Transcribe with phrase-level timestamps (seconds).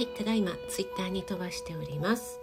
[0.00, 2.40] はい、ただいまツイッターに飛ばしております。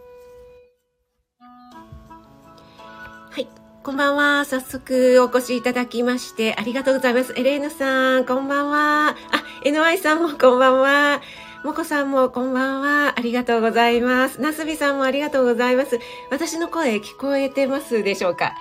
[3.32, 3.48] はい、
[3.82, 4.46] こんばんは。
[4.46, 7.34] 早速お越しいただきましてありがとうございます。
[7.36, 9.10] エレーヌさん、こんばんは。
[9.10, 9.16] あ、
[9.66, 11.20] NY さんもこんばんは。
[11.64, 13.16] もこさんもこんばんは。
[13.18, 14.40] ありがとうございます。
[14.40, 15.98] なすびさんもありがとうございます。
[16.30, 18.54] 私の声聞こえてますでしょうか？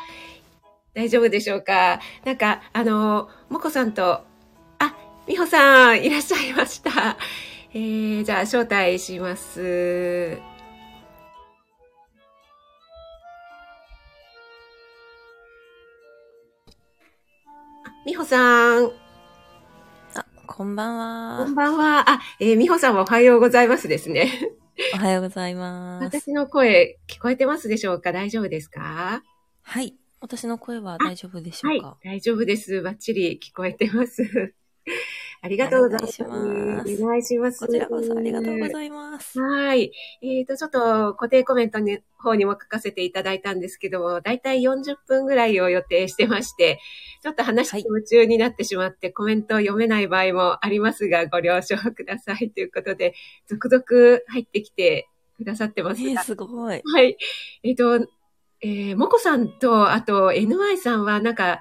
[0.94, 2.00] 大丈夫でしょうか？
[2.24, 4.22] なんか、あの、もこさんと、
[4.78, 4.96] あ、
[5.28, 7.18] みほさん、いらっしゃいました。
[7.76, 10.38] えー、じゃあ、招待します。
[18.06, 18.86] みほさん、
[20.14, 21.54] あ、こんばんはこん。
[21.54, 22.10] ばんは。
[22.10, 24.32] あ、えー、みほさんはおはようございますですね。
[24.94, 26.20] おはようございます。
[26.22, 28.10] 私の声聞こえてますでしょうか？
[28.12, 29.22] 大丈夫ですか？
[29.60, 29.94] はい。
[30.22, 32.80] 私の声は大丈夫でしょはいうか、大丈夫です。
[32.80, 34.54] バッチリ聞こえてます。
[35.42, 36.22] ありがとうございます。
[36.22, 36.26] お
[37.06, 37.66] 願いします。
[37.66, 39.40] こちらこそありがとうございます。
[39.40, 39.92] はい。
[40.22, 46.80] えっ、と、ちょっと固定コメントの方にも書かせていただいたんですけども、だいたい40分ぐらいを予定してまして、
[47.22, 53.14] ちょっと話夢中になってしまって、コメントを読めない場合もありますが、ご了承くださいということで、
[53.46, 56.22] 続々入ってきてくださってますえー、が。
[56.24, 56.82] すごい。
[56.84, 57.16] はい。
[57.62, 58.06] えっ、と、
[58.62, 61.60] えー、もこさんと、あと、NY さんは、なんか、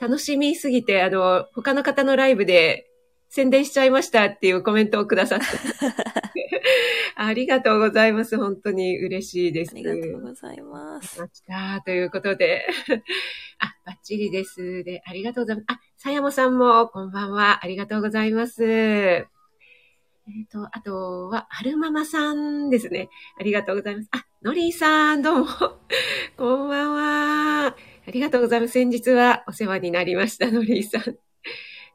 [0.00, 2.87] 楽しみすぎて、あの、他の方のライブで
[3.28, 5.46] 宣伝しちゃいましたっていうコメントをくださって。
[7.16, 8.38] ありがとうございます。
[8.38, 9.72] 本当に嬉しいです。
[9.74, 11.20] ありがとうございます。
[11.20, 11.82] ました。
[11.84, 12.66] ということで。
[13.58, 14.84] あ、バッチリです。
[14.84, 15.64] で、ありがとうございます。
[15.68, 17.64] あ、さやもさんも、こんばんは。
[17.64, 18.64] ありがとうございます。
[18.64, 19.26] え
[20.44, 23.08] っ、と、あとは、はるままさんですね。
[23.38, 24.08] ありがとうございます。
[24.12, 25.46] あ、のりーさん、どうも。
[26.36, 27.66] こんばんは。
[27.66, 28.72] ありがとうございます。
[28.72, 31.18] 先日はお世話になりました、のりーさん。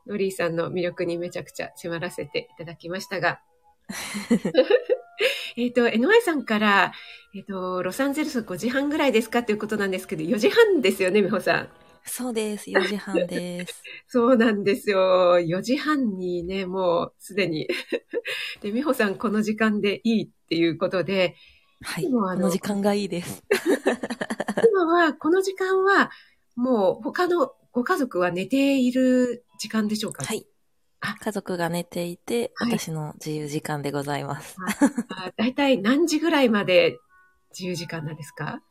[0.07, 3.41] のりーさんの魅力にめちゃくちゃ迫らせていただきましたが。
[5.55, 6.93] えっと、NY さんから、
[7.35, 11.69] えっ、と、ロサンゼルス5時半ぐらいですかということなんですけど、4時半ですよね、美穂さん。
[12.05, 12.69] そうです。
[12.69, 13.83] 4時半です。
[14.07, 15.39] そうなんですよ。
[15.39, 17.67] 4時半にね、もうすでに。
[18.61, 21.35] で、美穂さんこの時間でいいっていうことで、
[21.81, 22.03] はい。
[22.03, 23.43] でもあのこの時間がいいです。
[24.69, 26.11] 今は、この時間は、
[26.55, 30.23] もう他のご家族は寝ている時間でしょうか？
[30.23, 30.45] はい
[31.01, 31.15] あ。
[31.19, 34.55] 家族が寝ていて、はい私の自由時間でございます。
[35.09, 36.97] あだいたい何時ぐらいまで
[37.51, 38.61] 自由時間なんですか？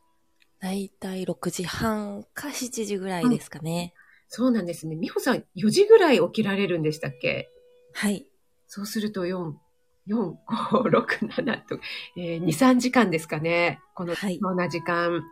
[0.61, 3.93] だいたい6時半か7時ぐらいですかね。
[4.29, 4.97] そうなんですね。
[4.97, 7.51] 美穂さん4時ぐらい起きられるんでしたっけ？
[7.93, 8.27] はい。
[8.69, 9.53] そうすると4、
[10.07, 11.79] 4、5、6、7と、
[12.17, 13.81] えー2、3時間ですかね。
[13.95, 15.23] このはい貴重な時間。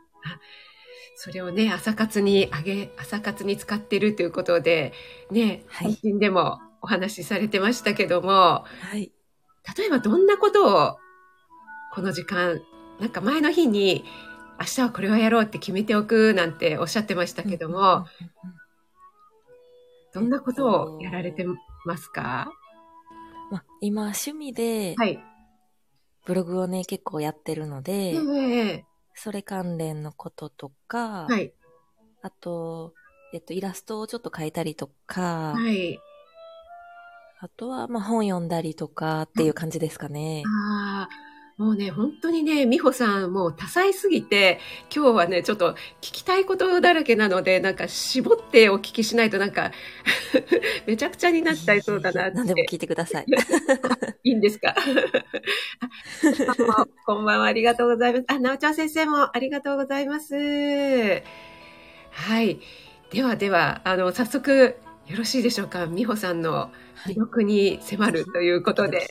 [1.16, 4.92] あそれをね、朝活にあげ、朝活に使ってるということで、
[5.30, 8.66] ね、はい最近でもお話しされてましたけども、は
[8.96, 9.12] い。
[9.76, 10.96] 例えばどんなことを、
[11.94, 12.60] この時間、
[12.98, 14.04] なんか前の日に、
[14.58, 18.06] 明日はこれをやろうって決めておくなんておっしゃってましたけども、
[20.12, 21.44] どんなことをやられて
[21.84, 22.50] ますか？
[23.50, 25.18] まあ、今、趣味で、はい。
[26.26, 28.84] ブログをね、結構やってるので、ええ
[29.22, 31.52] それ関連のこととか、はい。
[32.22, 32.94] あと、
[33.34, 35.98] えっと、イラストをちょっと描いたりとか、はい。
[37.42, 40.44] あとは、まあ、本読んだりとかっていう感じですかね。
[40.46, 41.29] ああ、
[41.60, 44.58] もうね、本当にね、美穂さん、もう多彩すぎて、
[44.94, 49.70] 今日はね、ちょっと聞きたいことだらけなので、なんか絞ってお聞きしないとなんか、
[50.86, 52.36] めちゃくちゃになっちゃいそうだなって。
[52.38, 53.26] 何でも聞いてください。
[54.24, 54.72] いいんですか？
[57.04, 58.24] こんばんは、ありがとうございます。
[58.28, 60.34] あ、なおちゃん先生もありがとうございます。
[62.10, 62.58] はい。
[63.10, 64.76] ではでは、あの、早速、
[65.08, 65.86] よろしいでしょうか？
[65.86, 66.70] 美穂さんのは
[67.10, 67.16] い魅。
[67.16, 68.96] 力に迫るということで。
[68.98, 69.06] はい、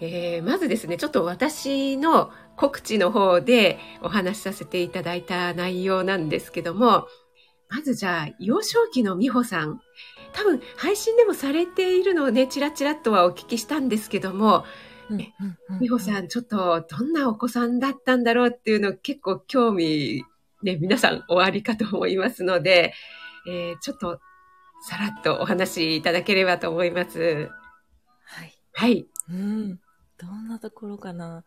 [0.00, 7.06] えーまずですね、ちょっと私の告知の方でお話しさせていただいた内容なんですけども、
[7.68, 9.80] まずじゃあ、幼少期の美穂さん、
[10.32, 14.64] 多分配信でもされているのをね、ちらちらっとはお聞きしたんですけども、
[15.10, 15.22] うんうん
[15.70, 20.24] うん美穂さん、ちょっとどんなお子さんだったんだろうっていうの結構興味、
[20.62, 22.94] ね、皆さんおありかと思いますので、
[23.46, 24.20] えーちょっと
[24.86, 27.48] さらっとお話しいただければと思います。
[28.24, 28.52] はい。
[28.72, 29.06] はい。
[29.28, 29.80] うん。
[30.18, 31.44] どんなところかな。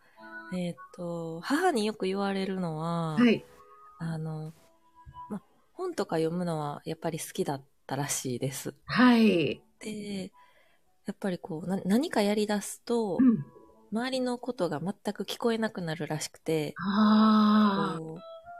[0.53, 3.43] えっ、と、母によく言われるのは、はい。
[3.99, 4.53] あの、
[5.29, 5.41] ま、
[5.73, 8.73] 本とか読むのはやっぱり好きだったらしいです。
[8.85, 9.61] はい。
[9.79, 10.31] で、
[11.05, 13.45] やっぱりこう、な何かやり出すとう、ん。
[13.91, 17.97] 周りのことが全く聞こえなくなるらしくて、あ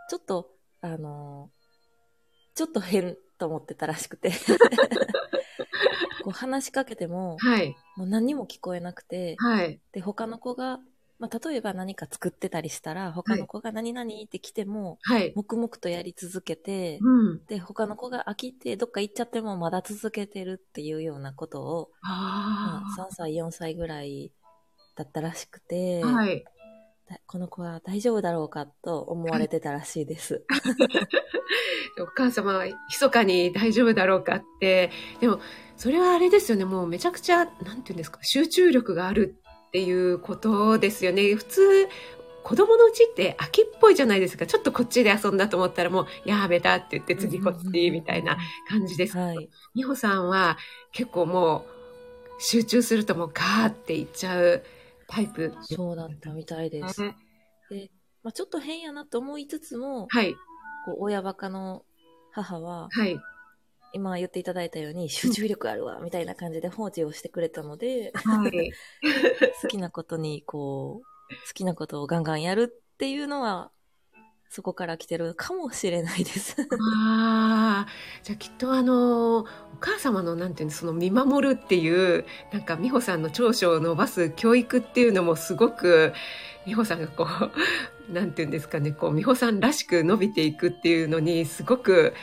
[0.10, 1.50] ちょっと、あの、
[2.56, 4.32] ちょっと変と思ってたらしくて。
[6.28, 7.74] こう話しかけても、はい。
[7.96, 9.80] もう何にも聞こえなくて、はい。
[9.94, 10.82] で、他の子が、
[11.20, 15.32] まあ、例えば何か作ってたりしたら、他の子が何々って来ても、はい。
[15.38, 17.46] 黙々とやり続けて、うん。
[17.46, 24.34] で、他の子が飽きてどっか行っちゃってもまだ続けてるっていうようなことを、まああ、3歳、4歳ぐらい
[24.98, 26.08] だったらしくて、あ。
[26.08, 26.44] はい。
[27.10, 30.44] だこの子は大丈夫だろうかと思われてたらしいです。
[32.02, 34.92] お母様は密かに大丈夫だろうかって。
[35.22, 35.40] でも、
[35.78, 36.66] それはあれですよね。
[36.66, 39.38] もうめちゃくちゃ、なんていうんですか、集中力がある
[39.68, 41.36] っていうことですよね。
[41.36, 41.88] 普通、
[42.44, 44.48] 子供のうちって飽きっぽいじゃないですか。
[44.48, 48.38] ちょっとこっちで遊んだと思ったらもう、やめたって言って次こっちみたいな
[48.70, 49.18] 感じです。
[49.76, 50.58] 美穂さんは
[50.92, 51.66] 結構も
[52.40, 54.64] う、集中するともうガーっていっちゃう
[55.08, 57.02] タイプそうだったみたいです。
[57.02, 57.16] ね。
[57.70, 57.92] で、
[58.24, 60.34] まあ、ちょっと変やなと思いつつも、はい。
[60.86, 61.84] こう親バカの
[62.32, 63.20] 母は、はい。
[63.94, 68.72] 今言っていただいたように集中力あるわ、みたいな感じで放置をしてくれたので、はい。
[69.62, 73.72] 好きなことに、こう、好きなことをガンガンやるっていうのは、
[74.50, 76.56] そこから来てるかもしれないです。
[76.62, 77.88] ああ、
[78.24, 79.46] じゃあきっとあの、お
[79.80, 86.14] 母様のなんていうの、その見守るっていう、なんか美穂さんの長所を伸ばす教育っていうのもすごく、
[86.66, 87.52] 美穂さんがこう、
[88.14, 92.14] なんていうんですかね、こう、美穂さんらしく伸びていくっていうのに、すごく、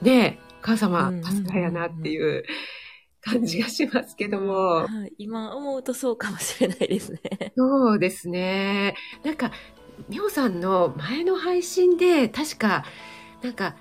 [0.00, 2.44] ね、お母様さすがやなっていう
[3.20, 4.54] 感じがしますけども。
[4.54, 7.20] はい、今思うとそうかもしれないですね。
[7.56, 8.94] そうですね。
[9.24, 9.52] なんか、
[10.08, 12.84] 美穂さんの前の配信で、確か、
[13.42, 13.76] なんか、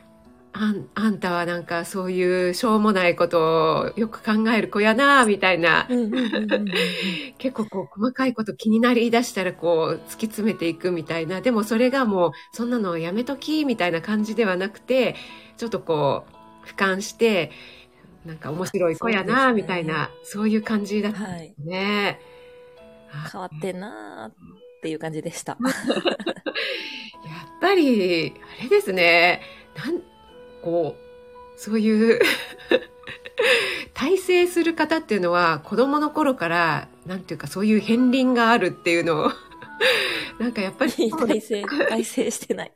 [0.53, 5.87] あんあんたはなんかそういうしょうもないことをよく考える子やな、みたいな。
[7.37, 11.39] 結構こう細かいこと気になり出したらこう突き詰めていくみたいな。
[11.39, 15.15] でもそれがもうそんなのやめときみたいな感じではなくて、
[15.55, 17.51] ちょっとこう俯瞰して、
[18.25, 22.19] なんか面白い子やな、みたいな、そういう感じだったんはいですね。
[23.11, 24.35] あ変わってんなーっ
[24.81, 25.57] ていう感じでした。
[25.63, 25.73] やっ
[27.59, 29.41] ぱり、あれですね。
[29.75, 30.01] なん、
[30.61, 32.19] こう、そういう、
[33.93, 39.31] 体制する方っていうのは子供の頃から、なんていうかそういう片鱗があるっていうのを、
[40.39, 42.71] なんかやっぱり体制、体制してない。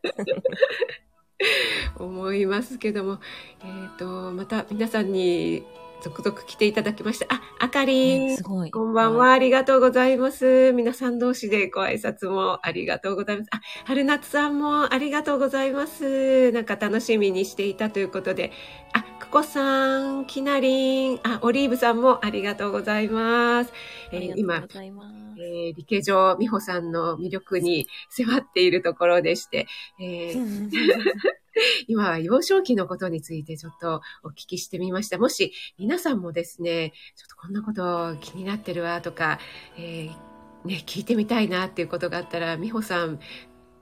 [1.98, 3.20] 思いますけども、
[3.64, 5.64] えっ、と、また皆さんに
[6.06, 7.26] 続々来ていただきました。
[7.34, 8.44] あ、あかりんねす。
[8.44, 8.70] ごい。
[8.70, 10.72] こんばんは、ありがとうございます。
[10.72, 13.50] 皆さん同士でご挨拶もありがとうございます。
[13.52, 16.52] あ、春夏さんもありがとうございます。
[16.52, 18.52] なんか楽しみにしていたということで。
[18.94, 23.74] あ、くこさん、きなりん、あ、オリーブさんもありがとうございます。
[24.12, 24.58] えー今。
[24.58, 29.66] えー、理系上、美穂さんの魅力に迫っているところでして、
[30.00, 30.70] えー
[31.88, 35.18] 今は幼少期のことについてちょっとお聞きしてみました。
[35.18, 39.40] もし皆さんもですね、ちょっとこんなこと気になってるわとか、
[39.78, 43.20] えーね、聞いてみたいなっていうことがあったら、美穂さん、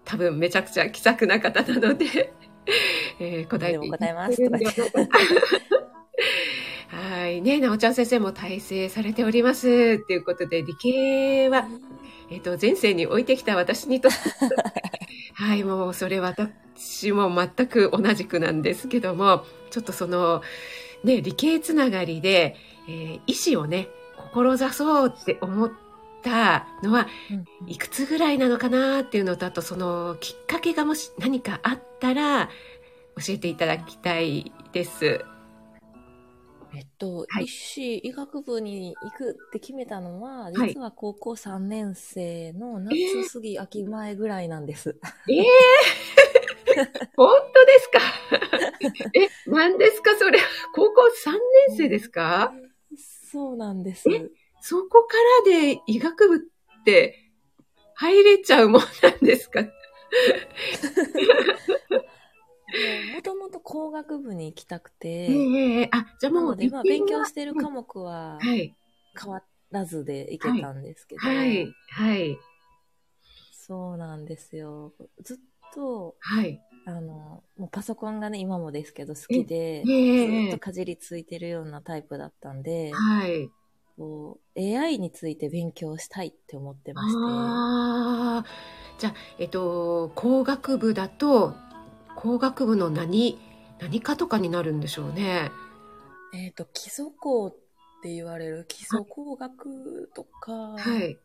[0.06, 2.34] 多分めちゃくちゃ気さくな方なので、
[3.20, 5.08] えー答えていただけるんではないかな
[7.22, 7.42] はい。
[7.42, 10.00] ね、なおちゃん先生も大成されております。
[10.04, 11.68] っていうことで、理系は、
[12.30, 14.18] えっ、と、前世に置いてきた私にとって、
[15.34, 20.42] はい、もうそれ私も全く同じくなんですけども、ちょっとその、
[21.04, 22.56] ね、理系つながりで、
[22.88, 23.88] えー医師をね、
[24.18, 25.72] 志そうって思っ
[26.24, 32.50] たのは、うんいくつぐらいなのかなっていうのと、あとそのきっかけがもし何かあったら、
[33.16, 35.24] 教えていただきたいです。
[36.76, 44.98] えっと、はい医師、医学部に行くって決めたのは、はい実は高校3年生の夏過ぎ、秋前ぐらいなんです。
[45.30, 45.46] ええ
[47.16, 48.00] 本当ですか？
[49.14, 50.16] え、何ですか？
[50.18, 50.40] それ。
[50.74, 51.32] 高校3
[51.70, 52.52] 年生ですか？
[53.32, 54.10] そうなんです。
[54.10, 54.30] え
[54.62, 56.40] そこからで医学部っ
[56.86, 57.20] て
[57.96, 59.62] 入れちゃうもんなんですか？
[63.14, 68.76] もともと工学部に行きたくて、ええあ、じゃあもうなので、まあ、勉強ししてる科目ははい、
[69.20, 72.38] 変わらずで行けたんですけど、はい、はい、
[73.52, 74.94] そうなんですよ。
[75.22, 75.38] ずっ
[75.74, 76.60] と、はい。
[76.86, 83.50] あの、もうパソコンがね、今もですけど好きで、ええずっとかじりついてるようなタイプだったんで、はい。
[83.96, 88.46] こう AI について勉強したいって思ってまして、ああ、
[88.98, 91.56] じゃあ、えっと、工学部だと、
[92.24, 93.38] 工学部の何、
[93.82, 95.52] 何科とかになるんでしょうね。
[96.34, 97.56] えっ、と、基礎工っ
[98.02, 101.20] て言われる基礎工学とかはい。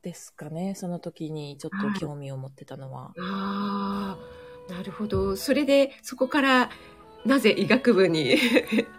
[0.00, 3.12] ですかね、その時にちょっと興味を持ってたのは。
[3.18, 4.16] あ
[4.70, 5.36] あ、なるほど。
[5.36, 6.70] それで、そこから、
[7.26, 8.38] なぜ医学部に、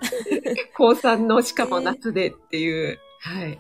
[0.77, 3.59] 高3のしかも夏でっていう、はい。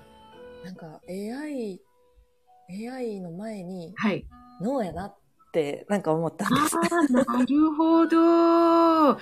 [0.63, 1.81] なんか AI、
[2.69, 4.27] AI の前にはい。
[4.61, 5.17] 脳やなっ
[5.55, 6.75] てなんか思ったんです。
[6.75, 9.17] ああ、なるほど。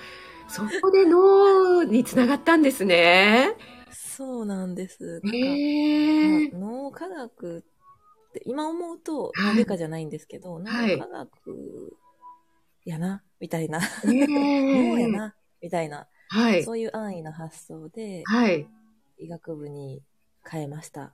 [0.48, 3.52] そこで脳につながったんですね。
[3.90, 5.20] そうなんです。
[5.22, 6.50] なんかへえ。
[6.50, 11.96] まあ脳科学って今思うとはい脳外科じゃないんですけど、はい脳科学
[12.84, 13.80] やな、みたいな。
[13.80, 13.84] へ
[14.74, 15.10] 脳やえ。
[15.10, 16.08] な、みたいな。
[16.28, 16.64] はい。
[16.64, 18.66] そういう安易な発想ではい。
[19.18, 20.02] 医学部に
[20.44, 21.12] 変えました。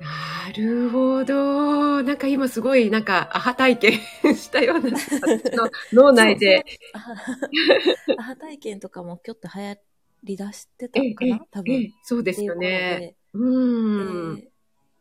[0.00, 2.02] なるほど。
[2.02, 3.92] なんか今すごい、なんか、アハ体験
[4.34, 4.98] したような、
[5.92, 6.64] 脳内で。
[6.92, 8.16] そうそう。
[8.18, 9.78] アハ 体験とかもちょっと流行
[10.24, 11.40] り出してたええのかな？
[11.50, 11.74] 多分。
[11.74, 13.14] ええそうですよね。
[13.34, 14.38] う頃ん。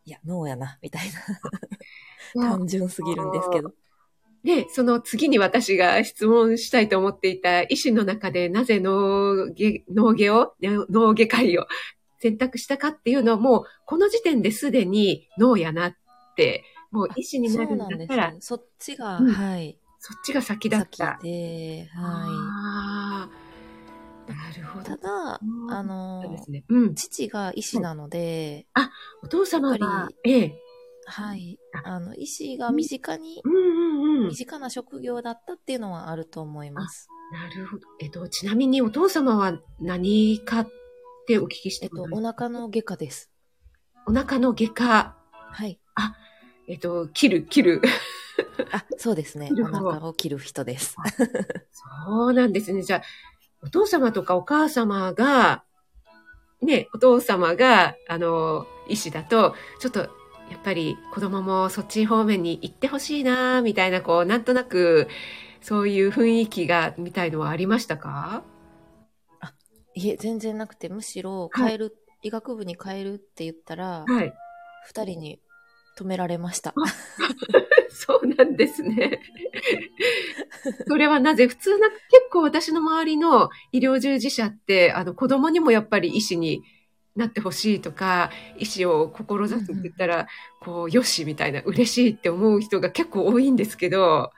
[0.03, 1.21] いや、脳やな、みたいな。
[2.57, 3.73] 単純すぎるんですけど。
[4.43, 11.67] で、その次に私が質問したいと思っていた医師の中でなぜ脳外脳外を、ね脳外科医を
[12.19, 15.95] 選択したかっていうのはもうこの時点ですでに脳やなっ
[16.35, 18.37] て、もう医師になるんだったら、ね。
[18.41, 19.77] そっちが、うんはい。
[19.99, 21.17] そっちが先だった。
[21.19, 23.29] 先で、はあ
[24.27, 24.83] あ、なるほい。
[24.83, 24.89] ど。
[24.89, 26.95] ただ、うんあのそうん。
[26.95, 28.65] 父が医師なので、
[29.23, 30.61] お父様がり、ええ。
[31.05, 31.59] はい。
[31.73, 34.35] ああの、医師が身近に、うんうんうん身。
[34.35, 37.07] 近な職業だったっていうのはあると思います。
[37.31, 37.87] なるほど。
[37.99, 40.69] えっと、ちなみにお父様は何かっ
[41.29, 43.29] てお聞きしえっと、お腹の外科です。
[44.07, 45.15] お腹の外科、
[45.51, 45.79] はい。
[46.67, 47.81] えっと、切る、切る。
[48.71, 49.51] あ、そうですね。
[49.61, 50.95] お腹を切る人です。
[51.71, 52.81] そうなんですね。
[52.81, 53.01] じゃあ、
[53.61, 55.63] お父様とかお母様が、
[56.63, 60.07] ね、お父様が、あの、医師だと、ちょっと、や
[60.57, 65.07] っぱり子供もそっち方面に行ってほしいな、みたいな、こう、なんとなく、
[65.61, 68.43] そういう雰囲気が、みたいのはありましたか？
[69.99, 74.33] いえ、全然なくて、むしろはい変える、医学部に変えるって言ったら、はい。
[74.85, 75.39] 二人に
[75.97, 76.73] 止められました。
[77.89, 79.21] そうなんですね。
[80.87, 81.99] それはなぜ普通な、結
[82.31, 86.63] 構私の周りの医療従事者って、あの子供にもやっぱり医師に
[87.17, 90.27] なってほしいとか、医師を志すって言ったら、
[90.61, 94.31] こう、よしみたいな、嬉しいって思う人が結構多いんですけど、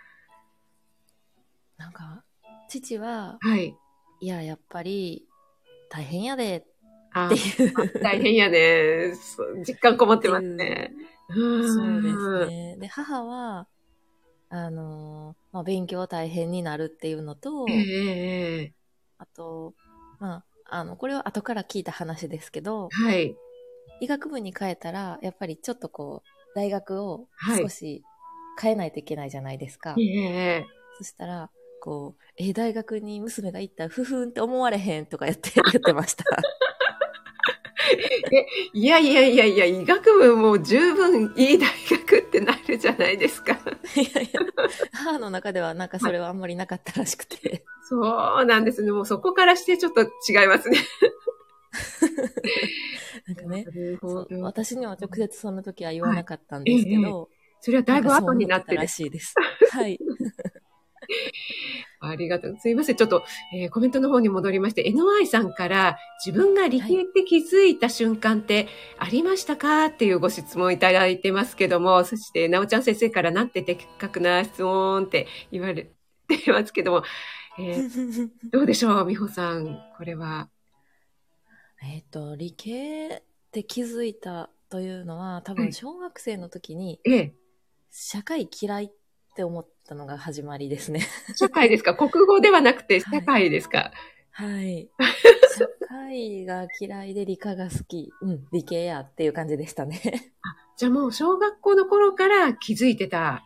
[1.77, 2.23] なんか、
[2.67, 3.75] 父は、はい。
[4.21, 5.27] いや、やっぱり、
[5.91, 6.65] 大変やで、
[7.13, 8.01] あっていう。
[8.01, 9.13] 大変やね。
[9.15, 10.91] そう実感こもってますね。
[11.29, 12.75] そうですね。
[12.75, 12.77] ね。
[12.77, 13.67] で、母は、
[14.49, 18.73] あのーまあ、勉強大変になるっていうのと、ええええ
[19.17, 19.73] あと、
[20.19, 23.35] まあ、あの、これは後から聞いた話ですけど、はい。
[23.99, 28.03] 医学部に変えたら、やっぱりちょっとこう、大学をはい少し
[28.59, 29.95] 変えないといけないじゃないですか。
[29.99, 30.65] ええ
[30.97, 31.49] そしたら、
[31.81, 36.23] こう、え、大学に娘が行ったら、ふふんって思われへんとか言って、 言ってました。
[38.73, 43.53] いやいやいやいや、医学部も十分いい大学ってなるじゃないですか。
[43.97, 44.39] いやいや、
[44.93, 47.65] 母の中ではなんかそれはあんまりなかったらしくて。
[47.89, 48.91] そうなんですね。
[48.91, 50.05] もうそこからしてちょっと違
[50.45, 50.77] いますね。
[53.27, 53.65] なんかね。
[54.41, 58.87] 私には直接その時は言わなかったんですけど、それはだいぶ後になってるら。
[58.87, 59.33] しいです。
[59.71, 59.99] はい。
[61.99, 62.57] ありがとう。
[62.59, 62.95] すいません。
[62.95, 69.85] ちょっと、えーコメントの方に戻りまして、NY さんから自分が理系って気づいた瞬間ってありましたか？
[69.85, 75.91] っていうご質問いただいてますけども、そして、なおちゃん先生からなんて的確な質問って言われ
[76.27, 77.03] てますけども、
[77.59, 79.05] えー どうでしょう？
[79.05, 79.77] 美穂さん。
[79.97, 80.49] これは。
[81.83, 87.35] えっと、理系って気づいたというのは、多分はい小学生の時にええ。
[87.91, 88.91] 社会嫌いっ
[89.35, 91.05] て思ったのが始まりですね。
[91.35, 91.95] 社会ですか？
[91.95, 93.91] 国語ではなくてはい社会ですか、
[94.31, 94.89] はい。
[95.57, 98.09] 社会が嫌いで理科が好き。
[98.21, 100.31] うん、理系やっていう感じでしたね。
[100.77, 103.43] じゃあもう小学校の頃から気づいてた？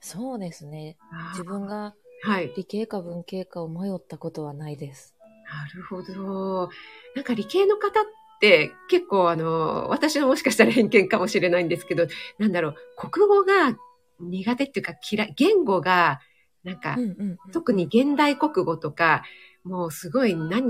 [0.00, 0.96] そうですね。
[1.32, 2.52] 自分がはい。
[2.56, 5.12] 理系か文系かを迷ったことはないです。
[5.44, 6.70] なるほど。
[7.16, 8.04] なんか理系の方っ
[8.40, 12.06] て結構あの、私のもしかしたら偏見かもしれないんですけど、
[12.38, 13.76] なんだろう、国語が
[14.22, 16.20] 苦手っていうか嫌い、言語が
[16.64, 17.52] なんか、うんうんうん。
[17.52, 19.24] 特に現代国語とか、
[19.64, 20.62] もうすごい何、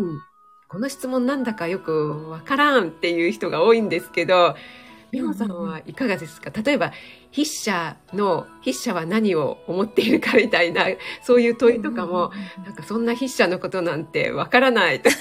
[0.68, 4.56] この質問なんだかよくわからんっていう人が多いんですけど、
[5.10, 6.50] 美穂さんはいかがですか？
[6.62, 6.92] 例えば、
[7.32, 10.86] 筆者の、筆者は何を思っているかみたいな、
[11.22, 15.10] そういう問いとかも、うんうんうんなんかそんな筆者のことなんてわからないと。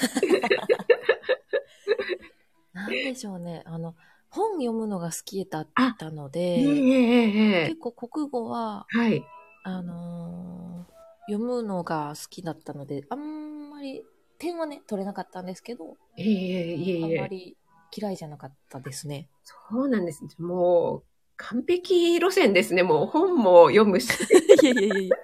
[2.74, 3.64] なんでしょうね。
[3.66, 3.96] あの、
[4.32, 9.24] 本読むのが好きだったのええで、ええ結構国語は、はい。
[9.64, 14.04] あのー読むのが好きだったので、あんまり、
[14.38, 17.08] 点はね、取れなかったんですけど、ええいえあ。
[17.08, 17.56] んまり
[17.96, 19.30] 嫌いじゃなかったですね。
[19.44, 20.24] そうなんです。
[20.40, 21.04] もう、
[21.38, 22.84] 完璧路線ですね。
[22.84, 24.10] もう本も読むし、
[24.64, 25.18] いやいやいやいや。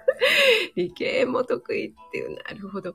[0.76, 2.94] 理系も得意っていう、なるほど。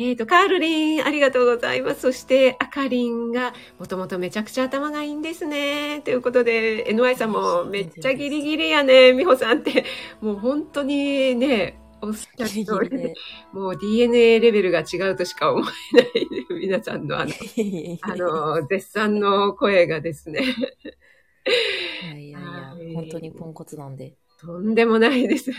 [0.00, 2.00] あえっ、と、カールリン、ありがとうございます。
[2.00, 6.00] そして、あかりんが、もともとめちゃくちゃ頭がいいんですね。
[6.02, 9.84] ということで、NY さんもめっちゃギリギリやね、美穂さんって。
[10.20, 13.14] もう本当にね、おっしゃる通りで。
[13.52, 15.64] もう DNA レベルが違うとしか思
[15.94, 16.08] えない、
[16.60, 17.32] 皆さんのあの、
[18.02, 20.42] あの、絶賛の声がですね、
[22.02, 24.14] いやいやいや、本当にポンコツなんで。
[24.40, 25.50] とんでもないです。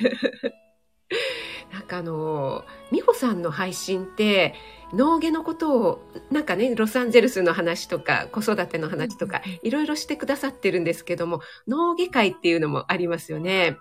[1.71, 4.55] なんかあの、美穂さんの配信って、
[4.93, 13.77] 脳外のことを、なんかね、ロサンゼルスの話とか、子育ての話とかいろいろしてくださってるんですけども、脳外会っていうのもありますよね。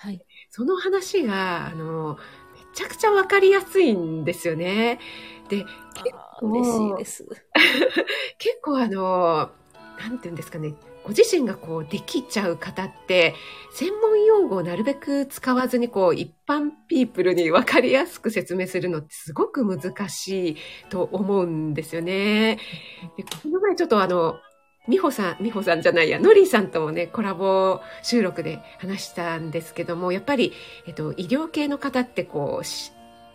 [0.00, 0.20] はい。
[0.50, 2.18] その話が、あの、
[2.54, 4.98] めちゃくちゃわかりやすいんですよね。
[5.48, 5.64] で、
[6.42, 7.26] 嬉しいです。
[8.38, 9.50] 結構あの、
[9.98, 10.74] なんて言うんですかね、
[11.08, 13.34] ご自身がこうできちゃう方って、
[13.72, 20.56] 専門用語をなるべく使わずにこう一般ピープルに分かりやすく説明するのってすごく難しい
[20.90, 22.58] と思うんですよね。
[23.16, 24.36] でこの前ちょっとあの、
[24.86, 30.52] 美穂さん、美穂さんじゃないや、のりさんともね、コラボ収録で話したんですけども、やっぱり、
[30.86, 32.64] えっと、医療系の方ってこう、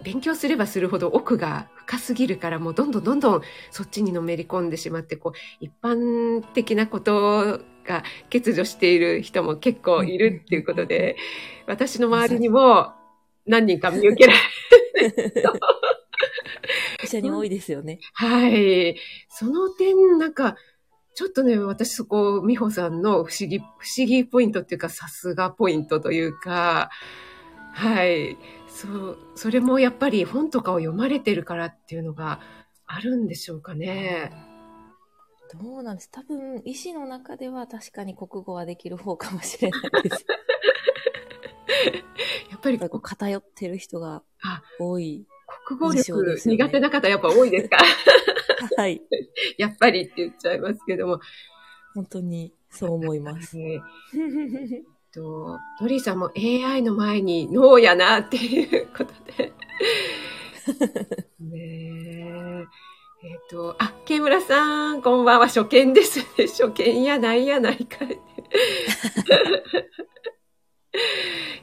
[0.04, 3.42] 勉強すればするほど奥が深すぎるから、もうどんどんどんどん
[3.72, 11.16] そっちにのめり込んでしまって、こう、一般的なことが欠如している人も結構いるっていうことで、
[11.68, 12.94] 私の周りにも
[13.46, 14.40] 何人か見受けられ
[17.04, 18.00] 医者に多いですよね。
[18.14, 18.96] はい。
[19.30, 20.56] その点、なんか、
[21.16, 23.64] ちょっとね、私そこ、美穂さんの不思議、不
[23.98, 26.90] 思議ポイントっていうか、さすがポイントというか、
[27.74, 28.38] はい。
[28.76, 32.40] そう、それもやっぱり本とかを読まれてるからっていうのが
[32.88, 34.32] あるんでしょうかね。
[35.62, 40.26] どうなんです多分、医師の中では確かに国語はできる方かもしれないです。
[42.50, 45.28] やっぱりこう偏ってる人があ多い。
[45.68, 47.78] 国語力苦手な方やっぱ多いですか？
[48.78, 49.02] はい。
[49.60, 51.20] やっぱりって言っちゃいますけども。
[51.94, 53.58] 本当にそう思います。
[55.14, 59.54] と、ノリーさんも AI の前に脳やなっていうことで。
[61.40, 62.66] ねえ。
[63.26, 66.48] えっ、と、あ、ケムラさん、こんばんは、初見ですね。
[66.48, 68.20] 初見やないやないかい。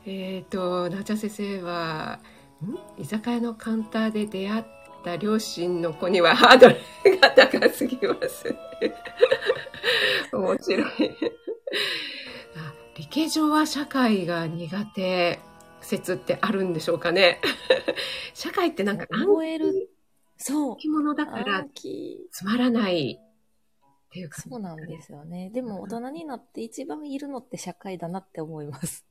[0.07, 2.21] えっと、なおちゃん先生は、
[2.99, 3.03] ん？
[3.03, 4.65] 居酒屋のカウンターで出会っ
[5.05, 6.77] た両親の子にはハードル
[7.21, 8.59] が高すぎますね。
[10.33, 10.87] 面白い。
[13.01, 15.41] あ理系上は社会が苦手
[15.81, 17.41] 説ってあるんでしょうかね。
[18.35, 19.91] 社会ってなんか覚える。
[20.37, 20.71] そう。
[20.73, 21.67] 暗記物だから
[22.31, 25.49] つまらないっていうか、そうなんですよね。
[25.49, 29.07] でも大人になって一番いるのって社会だなって思います。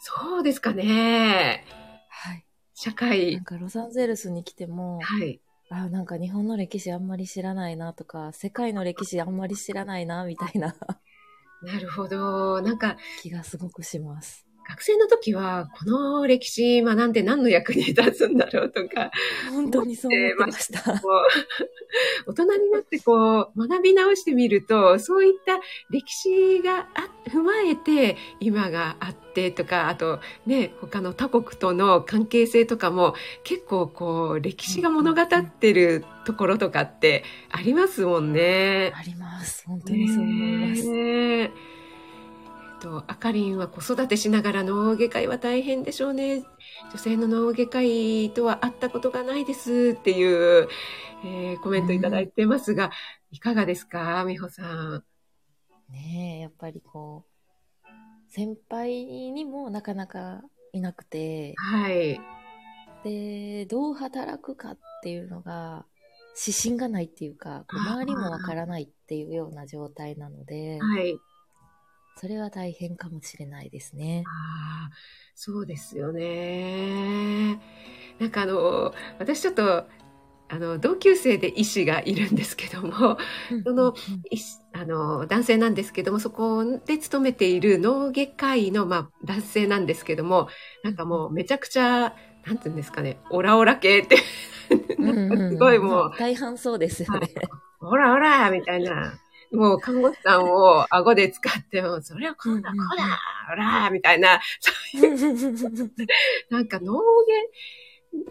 [0.00, 1.64] そうですかね。
[2.08, 2.44] はい。
[2.74, 5.40] 社な会ん、かロサンゼルスに来ても、はい。
[5.70, 10.74] あなんか日本の歴史あんまり知らないなとか、世界の歴史あんまり知らないなみたいな
[11.62, 12.60] なるほど。
[12.62, 14.47] なんか、気がすごくします。
[14.68, 19.10] 学生の時は、この歴史学んで何の役に立つんだろうとか、
[19.50, 21.00] 本当にそう思ってました。
[22.26, 38.92] 大人になってこう、学び直してみると、そういった歴史があ踏まえて、今があってとか、あとね、他の他国との関係性とかも、結構こう、歴史が物語ってるところとかってありますもんね。
[38.94, 39.64] あります。
[39.66, 40.90] 本当にそう思います。
[40.90, 41.77] ね
[42.80, 46.44] と、あかりんは子育てしながら脳外科医は大変でしょうね。
[46.90, 50.68] 女性の脳外科医とは会ったことがないですっていう、
[51.24, 52.90] えーコメントいただいてますが、
[53.30, 54.24] いかがですか？
[54.26, 55.04] 美穂さん。
[55.90, 57.24] ねえ、やっぱりこ
[57.84, 57.86] う、
[58.30, 62.20] 先輩にもなかなかいなくて、はい。
[63.04, 65.86] で、どう働くかっていうのが、
[66.40, 71.18] 指針がないっていうか、こう周りもわからないっていうような状態なので、はい。
[72.18, 74.24] それは大変かもしれないですね。
[74.26, 74.90] ああ、
[75.34, 77.60] そうですよね。
[78.18, 79.86] なんかあの、私ちょっと、
[80.48, 83.18] あの、同級生で医師がいるんですけども、
[83.64, 83.94] その
[84.30, 90.48] 医師あの男性なんですけどもそこで勤めている脳外科医の、まあ、男性なんですけども
[90.84, 92.14] なんかもうめちゃくちゃ
[92.46, 94.16] なんていうんですかねオラオラ系って
[94.98, 97.28] うんうんうん すごいもう大半そうですよね。
[97.80, 99.18] オラオラみたいな
[99.52, 103.18] もう看護師さんを顎で使ってもそれはこうだこうだ
[103.52, 105.90] オラみたいな そういう
[106.50, 107.02] なんか脳外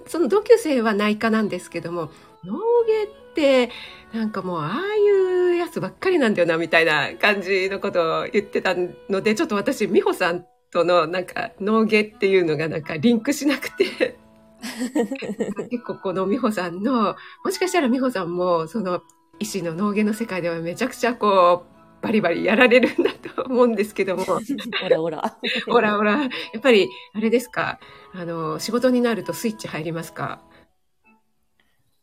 [0.05, 2.09] その同級生は内科なんですけども、
[2.43, 3.69] 脳外って、
[4.13, 8.75] なんかもう、ああいうやつばっかりなんだよな、みたいな感じのことを言ってた
[9.09, 14.17] ので、ちょっと私、美穂さんとの、なんか、脳外っていうのがなんかリンクしなくて、
[15.69, 19.01] 結構この美穂さんの、もしかしたら美穂さんも、その、
[19.39, 21.65] 医師の脳外の世界ではめちゃくちゃこ
[22.01, 24.23] う、バリバリやられるんだと思うんですけども、
[24.83, 25.39] オラオラ。
[25.69, 27.79] ほらほら、やっぱり、あれですか、
[28.13, 30.41] あの、仕事になるとスイッチ入りますか？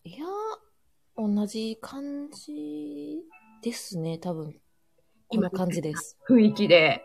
[0.04, 0.26] いや、
[1.16, 3.22] 同じ感じ
[3.62, 4.54] ですね、多分。
[5.28, 6.16] こんな感じです。
[6.28, 7.02] 雰囲気で。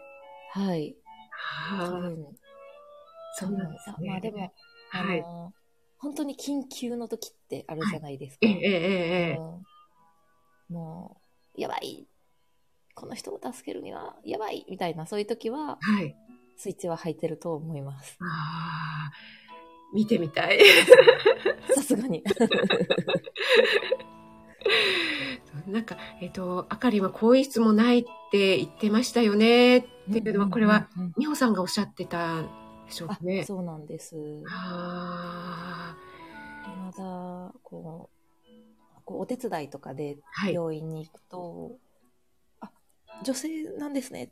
[0.51, 0.95] はい。
[1.31, 2.11] は。
[3.35, 4.09] そうなんですね。
[4.09, 4.51] まあでも、
[4.91, 5.21] あはい。
[5.21, 5.53] の、
[5.99, 8.47] 本当に緊急の時ってあるじゃないですか。
[8.47, 9.59] ええええええ
[10.69, 11.21] も
[11.57, 12.07] う、やばい
[12.99, 16.15] この人を助けるには、やばいみたいな、そういう時は、はい。
[16.57, 18.17] スイッチは入ってると思います。
[18.19, 19.11] ああ、
[19.93, 20.59] 見てみたい。
[21.73, 22.21] さすがに。
[25.67, 29.77] なんか、えっ、と、あかりは更衣室もないって言ってましたよね。
[29.77, 32.49] っていうのは、これは、美穂さんがおっしゃってたん
[32.85, 33.45] でしょうね。
[33.45, 34.17] そうなんです。
[34.49, 35.95] あ
[36.65, 38.18] まだ、こう、
[39.09, 40.17] こうお手伝いとかで。
[40.53, 41.71] 病院に行くと、
[42.61, 42.69] あ、
[43.23, 44.31] 女性なんですね。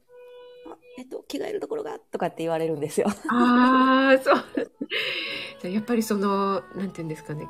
[0.70, 3.08] あ、えっと、着替えるところが、とかって言われるんですよ。
[3.30, 5.72] ああ、そう。
[5.72, 7.50] やっぱりその、なんていうんですかね。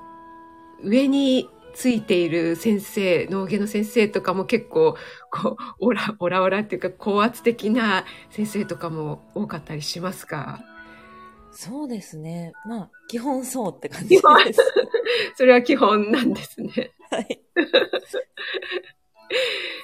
[0.81, 4.95] 上についている先生、脳外の先生とかも結構、
[5.29, 10.63] こう、オラ、オラオラっていうか、高圧的な先生とかも多かったりしますか？
[11.51, 12.53] そうですね。
[12.65, 14.23] まあ、基本そうって感じです。
[15.35, 16.91] それは基本なんですね。
[17.11, 17.41] はい。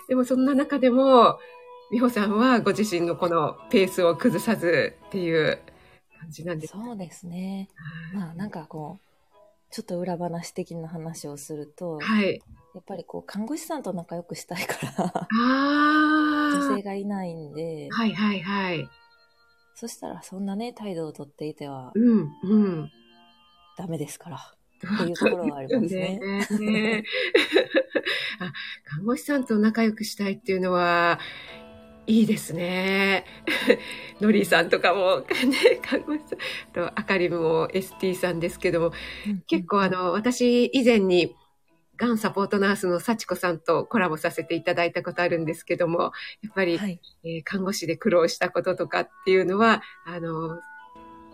[0.08, 1.40] でもそんな中でも、
[1.92, 5.60] 美穂さんはご自身のこのペースを崩さずっていう
[6.20, 6.74] 感じなんです。
[6.74, 7.70] そうですね。
[8.14, 9.34] まあ、なんかこう、
[9.70, 12.42] ちょっと裏話的な話をすると、はい。
[12.76, 16.68] やっぱりこう、看護師さんと仲良くしたいから、ああ。
[16.70, 18.90] 女性がいないんで、はいはいはい。
[19.76, 22.92] そしたらそんなね、態度をとっていてはうん、うん。
[23.78, 24.54] ダメですから。
[24.88, 27.04] っていうところはありますねねね
[28.40, 28.54] あ、
[28.86, 31.20] 看護師さんと仲良くしたいっていうのは、
[32.06, 33.26] いいですね。
[34.20, 36.40] ノリーさんとかも、ね、看護師さん
[36.74, 38.92] と、あかりも ST さんですけども、
[39.48, 41.36] 結構あの、私以前に、
[41.96, 47.00] がんサポートナースの幸子さんとコラボさせていただいたことあるんですけども、やっぱり、はい。
[47.24, 50.60] えー看護師で苦労したこととかっていうのは、あの、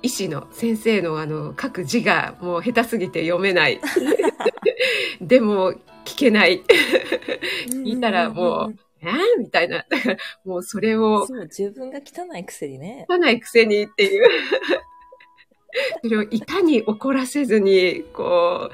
[0.02, 3.80] 医師の先生のあの、書く字がもう下手すぎて読めない。
[5.22, 5.74] でも、
[6.06, 6.64] 聞けない。
[7.68, 9.86] 聞いたらもう、えー、みたいな。
[9.90, 13.06] だからもうそれを、そう、自分が汚いくせにね。
[13.10, 14.24] 汚いくせにっていう。
[16.02, 18.74] それをいかに怒らせずに、こう、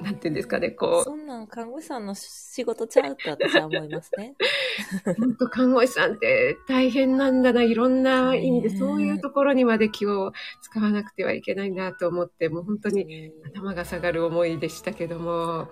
[0.00, 4.34] なんていうんですかね、こう、そんなん看護師さんの仕事ちゃうって私は思いますね。
[5.18, 10.32] 本当看護師さんって大変なんだな、いろんな意味で、そういうところにまで気を
[10.62, 15.68] 使わなくてはいけないんだと思って、もう本当に頭が下がる思いでしたけども、はい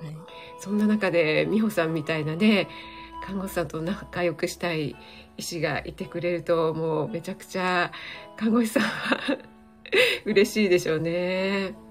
[0.58, 2.68] そんな中で美穂さんみたいなね、
[3.24, 4.96] 看護師さんと仲良くしたい
[5.36, 7.92] 医師がいてくれると、もうめちゃくちゃ
[8.36, 9.38] 看護師さんは
[10.24, 11.85] 嬉しいでしょうね。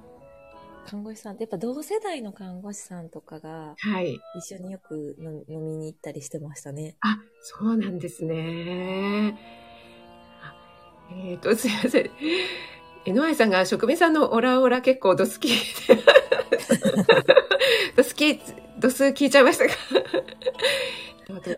[0.86, 4.20] 看護師さんってやっぱ同世代の看護師さんとかがはい。
[4.38, 6.96] 一緒によく飲みに行ったりしてましたね。
[7.02, 9.38] あ、そうなんですね。
[10.42, 10.54] あ
[11.28, 12.12] えっ、と、すいません。
[13.06, 16.04] NY さんが職人さんのオラオラ結構ドスキーで
[17.96, 18.40] ドスキー、
[18.80, 19.74] ドス聞いちゃいましたか？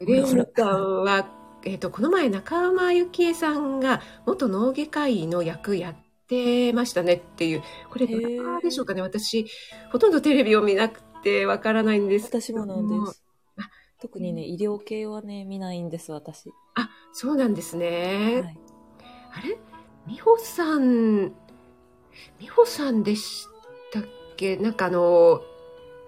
[0.01, 1.27] レさんは、
[1.65, 5.95] えっ、と、この前中間由紀恵さんが元脳外科医の役やっ
[6.27, 9.45] てましたねっていう、これどれかでしょうかね私、
[9.91, 13.23] ほとんどテレビを見なくてわからないんです私もなんです
[13.57, 13.69] あ。
[13.99, 16.51] 特にね、医療系はね、見ないんです、私。
[16.75, 18.41] あ、そうなんですね。
[18.43, 18.59] はい。
[19.33, 19.57] あれ？
[20.07, 21.33] 美穂さん、
[22.39, 23.47] 美穂さんでし
[23.91, 24.03] たっ
[24.37, 24.55] け？
[24.57, 25.41] なんかあの、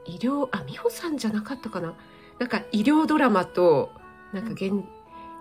[0.05, 1.95] 医療、あ、美穂さんじゃなかったかな？
[2.39, 3.91] なんか医療ドラマと、
[4.33, 4.83] なんか現、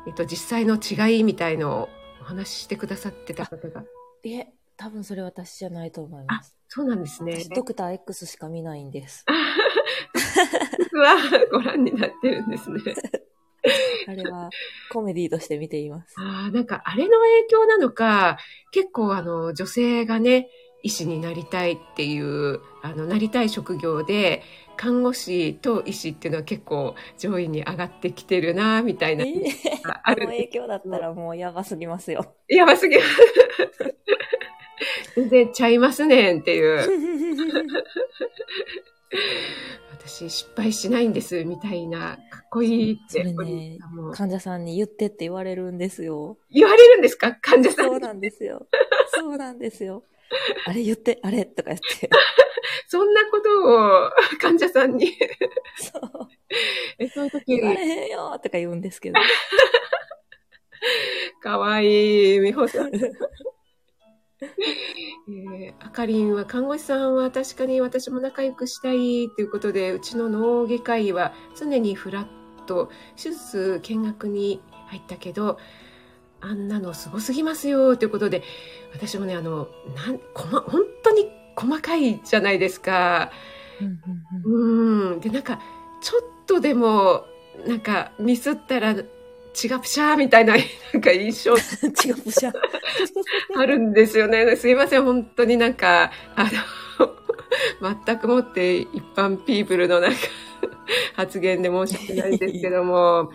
[0.06, 1.88] えっと、実際の違いみたいのを
[2.22, 3.84] お話ししてくださってた方が。
[4.24, 6.54] いえ、多分それ私じゃないと思います。
[6.68, 7.48] そうなんですね私、。
[7.50, 9.26] ドクター X しか見ないんです。
[10.78, 11.16] 僕は
[11.50, 12.80] ご覧になってるんですね。
[14.06, 14.50] あれは
[14.92, 16.14] コメディとして見ています。
[16.18, 18.38] ああ、なんかあれの影響なのか、
[18.70, 20.48] 結構あの、女性がね、
[20.84, 24.42] 医師になりたいっていう、あの、なりたい職業で、
[24.76, 29.24] 看護師と医師っていうのは結構上位に上がってきてるな、みたいな。
[29.26, 29.40] えー、
[30.04, 32.36] あの影響だったらもうやばすぎますよ。
[32.46, 33.02] やばすぎる。
[35.16, 36.78] 全然ちゃいますねんっていう。
[39.92, 43.78] 私失敗しないんですみたいな、かっこいいって、ね
[44.14, 46.38] 患者さんに言ってって言われるんですよ。
[46.50, 47.32] 言われるんですか？
[47.40, 47.90] 患者さんに。
[47.92, 48.66] そうなんですよ。
[49.14, 50.04] そうなんですよ。
[50.66, 52.10] あれ言って、あれとか言って。
[52.88, 54.10] そんなことを
[54.40, 55.14] 患者さんに。
[55.76, 56.28] そう。
[56.98, 59.20] えそういう時言われへんよとか言うんですけど。
[61.42, 62.90] かわいい、美穂さん。
[64.40, 75.58] えー、あかりんは看護師さんは確かに私も仲良くしたいということでうちの脳外科医は常にフラット手術見学に入ったけど
[76.40, 78.44] あんなのすごすぎますよということで
[78.92, 83.32] 私もねあのなんこま本当に細かいじゃないですか。
[84.44, 85.60] うんでなんか
[86.00, 87.24] ちょっとでも
[87.66, 88.94] なんかミスったら
[89.52, 90.54] 血がプシャーみたいな
[90.92, 91.56] なんか印象
[92.08, 92.52] 違う、ぷしゃ。
[93.56, 94.56] あるんですよね。
[94.56, 96.44] すいません、本当になんか、あ
[96.98, 97.10] の、
[98.06, 100.18] 全くもって一般ピープルのなんか
[101.14, 103.30] 発言で申し訳ないですけども、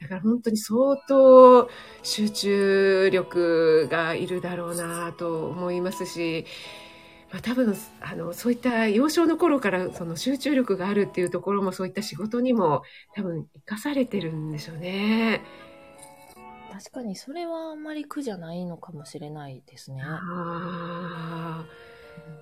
[0.00, 1.68] だから本当に相当
[2.02, 6.46] 集中力がいるだろうなと思いますし、
[7.34, 15.42] まあ、多分あのそういった幼少の頃からその集中力があるっていうところもそういった仕事にも多分生かされてるんでしょうね。
[16.72, 20.00] 確かにそれはあんまり苦じゃないのかもしれないですね。
[20.04, 21.64] あ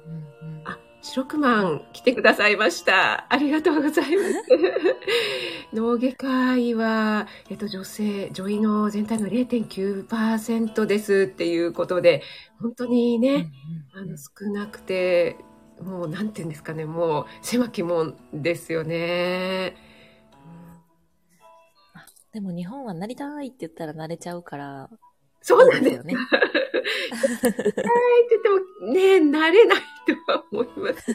[0.04, 3.26] うんうんあ、白くまん来てくださいました。
[3.28, 4.34] ありがとうございます。
[5.74, 12.22] 脳外科医は、えっと、女性、女医の全体の0.9%ですっていうことで、
[12.60, 13.50] 本当にね、
[13.94, 15.36] あの少なくて、
[15.82, 19.74] もうなんていうんですかね、もう狭き門ですよね。
[22.32, 24.88] でも日本はなりたいって言ったら慣れちゃうから、
[25.42, 26.14] そうなんですいいよね。
[26.14, 26.28] って
[28.30, 29.78] 言ってもね、慣れない
[30.26, 31.12] とは思います。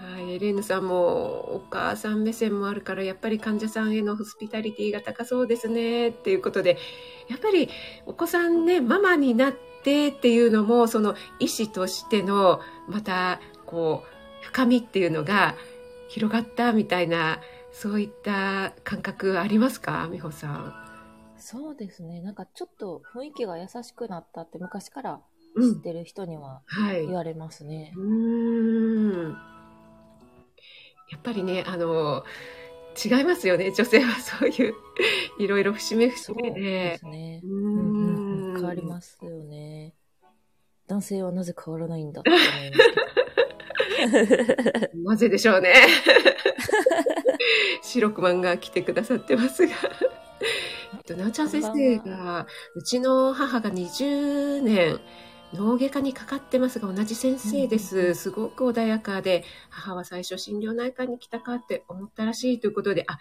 [0.00, 6.78] はい、エレーヌさんもお母さん目線もあるから、やっぱり患者さんへのホスピタリティが高そうですね、っていうことで、
[7.28, 7.68] やっぱり
[8.06, 9.52] お子さんね、ママになっ
[9.84, 14.08] てっていうのも、その医師としての、また、こう、
[14.44, 15.54] 深みっていうのが
[16.08, 17.40] 広がったみたいな、
[17.72, 20.08] そういった感覚ありますか？
[20.10, 20.74] 美穂さん。
[21.40, 22.20] そうですね。
[22.20, 25.20] なんかちょっと雰囲気が優しくなったって昔から
[25.56, 25.74] うん。
[25.74, 27.06] 知ってる人にははい。
[27.06, 27.92] 言われますね。
[27.96, 29.32] うーん
[31.10, 32.22] やっぱりね、あの、
[33.04, 33.72] 違いますよね。
[33.72, 34.74] 女性はそういう、
[35.40, 36.98] いろいろ節目節目でで。
[36.98, 37.40] すね。
[37.42, 37.76] ううんうんう
[38.50, 39.94] んん変わりますよね。
[40.86, 42.80] 男性はなぜ変わらないんだって思います
[44.10, 44.16] け
[44.90, 44.98] ど。
[45.10, 45.74] なぜでしょうね。
[47.82, 49.74] 白くマンが来てくださってますが。
[50.94, 55.00] えっと、なおちゃん先生が、うちの母が20年、
[55.52, 58.10] 脳外科にかかってますが、同じ先生です。
[58.10, 63.18] んすごく穏やかで、母は最初心療内科に来たかって思ったらしいということで、あ、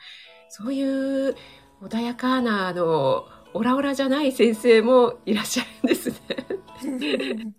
[0.49, 1.35] そういう
[1.81, 6.15] 穏やかな、あの、オラオラじゃない先生もいらっしゃるんですね。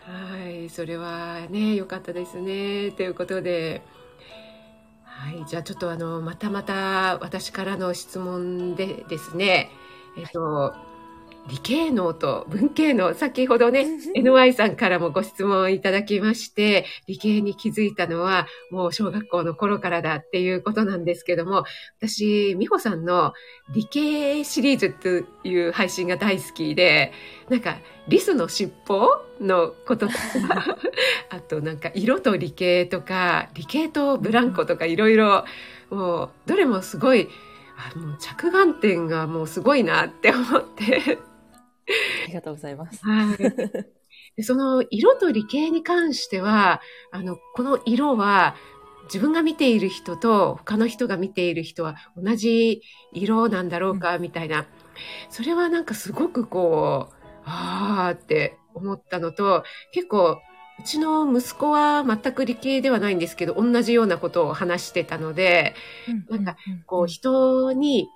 [0.00, 2.92] はい、それはね、良かったですね。
[2.92, 3.82] ということで、
[5.18, 9.72] はい、じゃあちょっとあの、またまた私からの質問でですね、
[10.16, 10.76] えっと、
[11.48, 21.64] 理系能と文系能、先ほどね、NY さんからもご質問いただきまして、理系に気づいたのはもう小学校の頃からだっていうことなんですけども、
[21.98, 23.32] 私、美穂さんの
[23.74, 27.12] 理系シリーズという配信が大好きで、
[27.48, 30.76] なんか、リスの尻尾のこととか、
[31.30, 35.44] あとなんか色と理系とか、理系とブランコとかいろいろ、
[35.90, 37.28] もう、どれもすごい、
[37.76, 41.18] あもう着眼点がもうすごいなって思って、
[42.24, 43.00] ありがとうございます。
[43.04, 43.36] はい。
[44.36, 48.54] でその色と理系に関しては、あの、この色は
[49.04, 54.66] 自分が見ている人と他の人が見ている人は同じ色なんだろうか、みたいな。
[55.30, 60.38] それはなんかすごくこう、あーって思ったのと、結構、
[60.78, 65.74] うちの息子は全く理系ではないんですけど、同じようなことを話してたので、
[66.28, 68.08] なんかこう人に、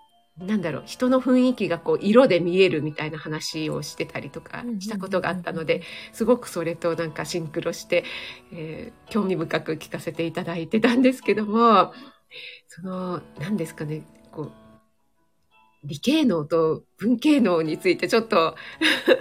[0.46, 8.04] なんだろう、人の雰囲気がこう色で見えるみたいな話をしてたりとかしたことがあったので、すごくそれとなんかシンクロして、
[8.52, 11.92] えー興味深く聞かせていただいてたんですけども、
[12.68, 14.02] その、何ですかね、
[14.32, 14.52] こう、
[15.84, 18.54] 理系能と文系能についてちょっと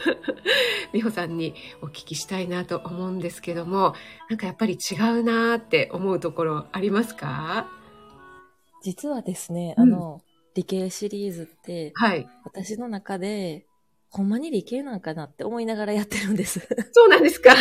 [0.93, 3.95] 美穂さんにお聞きしたいなと思うんですけども、
[4.29, 7.67] なんかやっぱり違うなーって思うところありますか？
[8.84, 9.84] 実はですね、うん。
[9.84, 10.21] あの、
[10.56, 12.28] 理系シリーズって、はい。
[12.44, 13.66] 私の中で、
[14.10, 16.60] ほんまに理系なんかなって思いながらやってるんです。
[16.92, 17.56] そうなんですか。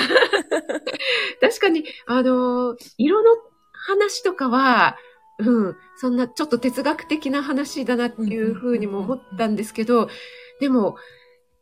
[1.40, 3.31] 確かに、あの、色の
[3.72, 4.96] 話とかは、
[5.38, 10.09] うん、そんなちょっと哲学的な話だなっていうふうにも思ったんですけど、
[10.61, 10.96] でも、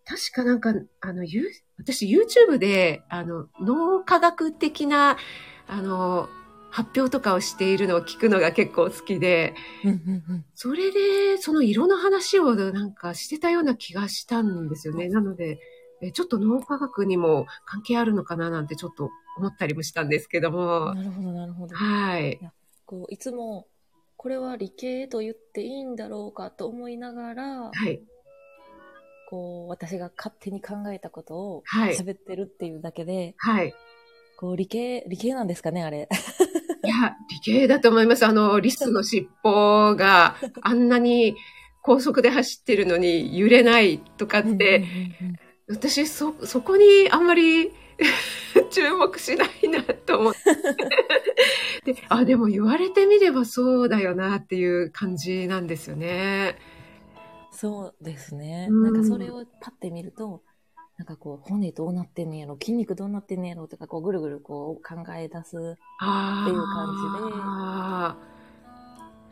[0.07, 1.45] 確かなんか、あの、ゆ
[1.79, 5.19] 私 YouTube で、あの、脳科学的な、
[5.67, 6.29] あの、
[6.71, 9.55] 発表とかをしているのを聞くのが結構好きで、
[10.55, 15.09] それで、その色の話をなんかしてたような気がしたんですよね。
[15.09, 15.59] なので、
[16.01, 20.95] えちょっと脳科学にも関係あるのかななんてちょっと思ったりもしたんですけども。
[20.95, 21.75] なるほど、なるほど。
[21.75, 22.39] はい。
[22.87, 23.67] こういつも、
[24.17, 28.01] これは理系と言っていいんだろうかと思いながら、はい。
[29.29, 33.75] こう、私が勝手に考えたことをはい喋ってるっていうだけで、はい。
[34.39, 36.09] こう、理系、理系なんですかね、あれ。
[37.31, 38.27] 理系だと思います。
[38.27, 41.37] あの、リスの尻尾があんなに
[41.83, 44.85] 高速で走ってるのに揺れないとかって、
[45.69, 47.73] 私、そ、そこにあんまり
[48.71, 50.35] 注目しないなと思っ
[51.85, 51.93] て。
[51.93, 56.57] で、あ、でも言われてみればそうだよなっていう感じなんですよね。
[57.51, 58.69] そうですね。
[58.71, 60.43] うんなんかそれをパッて見ると、
[60.99, 65.79] なんかこう、骨どうなってんねやろ、筋肉どうなってんねやろとか、こう、ぐるぐるこう考え出す。
[66.01, 68.17] あっていう感じであ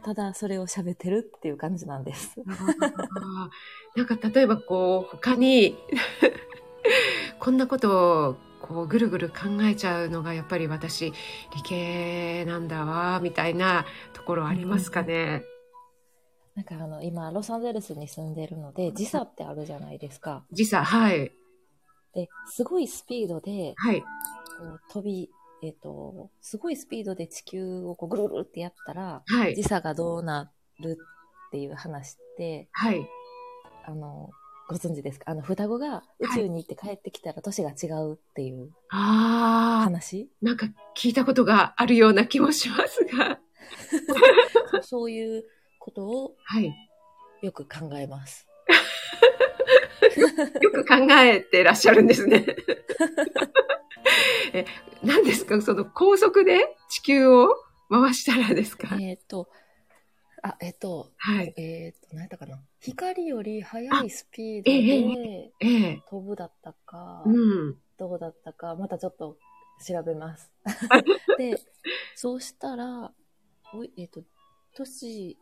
[0.04, 2.40] ただ、それを喋ってるっていう感じなんです。
[3.96, 5.76] なんか例えばこう、他に、
[7.40, 11.12] こんなことをこうぐるぐる考えちゃうのがやっぱり私
[11.54, 15.42] 理系なんだわみたいなところありますかね。
[16.54, 20.44] なんかあの、今、ロサンゼルスに住んでるので、時差ってあるじゃないですか。
[20.52, 21.32] 時差はい
[22.16, 24.00] で、すごいスピードで、はい。
[24.00, 24.06] こ
[24.64, 25.30] う飛び、
[25.62, 29.54] えっ、と、すごいスピードで地球をこうぐるぐるってやったら、はい。
[29.54, 30.50] 時差がどうな
[30.80, 30.98] る
[31.48, 33.06] っていう話って、はい。
[33.84, 34.30] あの、
[34.68, 35.30] ご存知ですか？
[35.30, 40.28] あの、双子が宇宙に行って帰ってきたら年が違うっていうああ話？
[40.42, 43.38] なんか聞いたことがあるような気もしますが。
[44.72, 45.44] そうそういう
[45.78, 46.72] ことをはい。
[47.42, 48.46] よく考えます。
[50.62, 52.44] よく考えてらっしゃるんですね。
[54.52, 54.64] え
[55.02, 55.60] 何ですか？
[55.60, 57.56] その高速で地球を
[57.90, 58.96] 回したらですか？
[59.00, 59.48] えっ、と、
[60.42, 61.54] あ、えっ、と、はい。
[61.56, 62.60] えっ、と、何やったかな？
[62.80, 67.76] 光より速いスピードええでええ飛ぶだったか、うん。
[67.98, 69.36] どうだったか、またちょっと
[69.86, 70.50] 調べます。
[71.38, 71.60] で、
[72.14, 73.12] そうしたら、
[73.74, 74.22] おいえっ、と、
[74.74, 75.36] 年、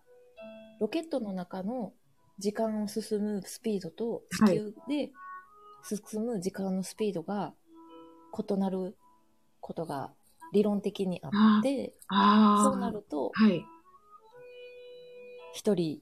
[0.80, 1.92] ロケットの中の
[2.38, 5.10] 時間を進むスピードと地球で
[5.82, 7.52] 進む時間のスピードが
[8.36, 8.96] 異なる
[9.60, 10.10] ことが
[10.52, 11.28] 理論的にあ
[11.60, 13.64] って、そうなると、はい。
[15.52, 16.00] 一人、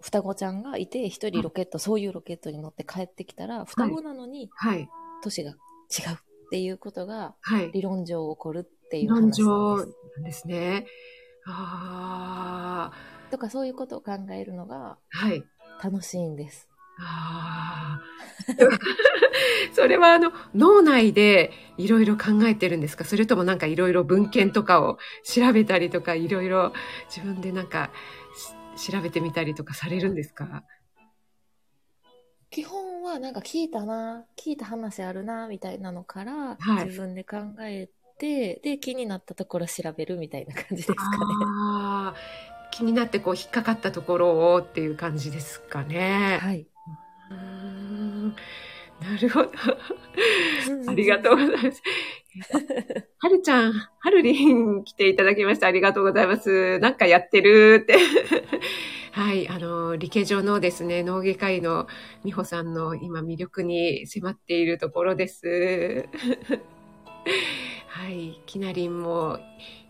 [0.00, 4.88] 双子ちゃんがいて、一人ロケット、そういうロケットに乗って帰ってきたら、双子なのにはい。
[5.22, 5.58] 年が違うっ
[6.50, 7.70] ていうことがはい。
[7.72, 9.98] 理論上起こるっていう論話なん上です。
[10.16, 10.86] なんですね。
[11.46, 15.44] ああ、とかそういうことを考えるのがはい。
[15.82, 16.68] 楽しいんです。
[17.00, 18.02] ああ。
[19.72, 23.04] それはあの、脳内でいろいろ考えてるんですか？
[23.04, 26.72] それともなんかいろいろ文献とかを調べたりとか、いろいろ
[27.08, 27.90] 自分でなんか
[28.76, 30.64] し調べてみたりとかされるんですか？
[32.50, 37.88] 基本はなんか聞いたな、聞いた話あるな、みたいなのから、はい自分で考え
[38.18, 40.98] て、で、気になったところ調べるみたいな感じですかね。
[41.46, 46.38] ああ、気になってこう引っかかったところをっていう感じですかね。
[46.40, 46.64] はい。
[47.28, 49.50] うーんなるほど。
[50.88, 51.82] ありがとうございます。
[53.18, 56.78] はるちゃん、はるりん来ていただきましてありがとうございます。
[56.78, 57.96] なんかやってるって。
[59.10, 61.88] はい、あの、理系上のですね、脳外科医の
[62.24, 66.08] 美穂さんの今魅力に迫っているところです。
[67.88, 69.38] はい、きなりんも、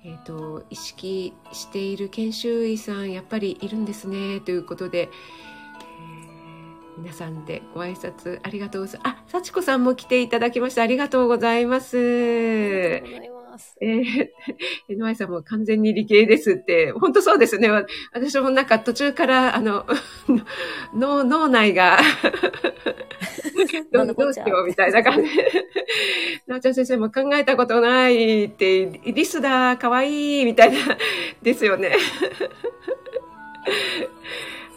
[0.04, 5.38] えー、と、意識している研修医さん、やっぱりいるんですね、ということで、えー
[6.98, 9.18] 皆さんでご挨拶ありがとうございます。
[9.18, 13.37] あ、幸子さんも来ていただきましてありがとうございます。
[13.58, 13.76] ます。
[13.82, 14.28] ー、
[14.88, 17.68] NY さんも完全に理系ですって、本当そうですね。
[17.68, 19.84] わ私もなんか途中から、あの、
[20.94, 21.98] 脳、脳内が、
[23.92, 25.50] どうどうしようみたいな感じで。
[26.46, 30.78] なおちゃん先生も考えたことないって、リスだ、かわいい、みたいな、
[31.42, 31.96] ですよね。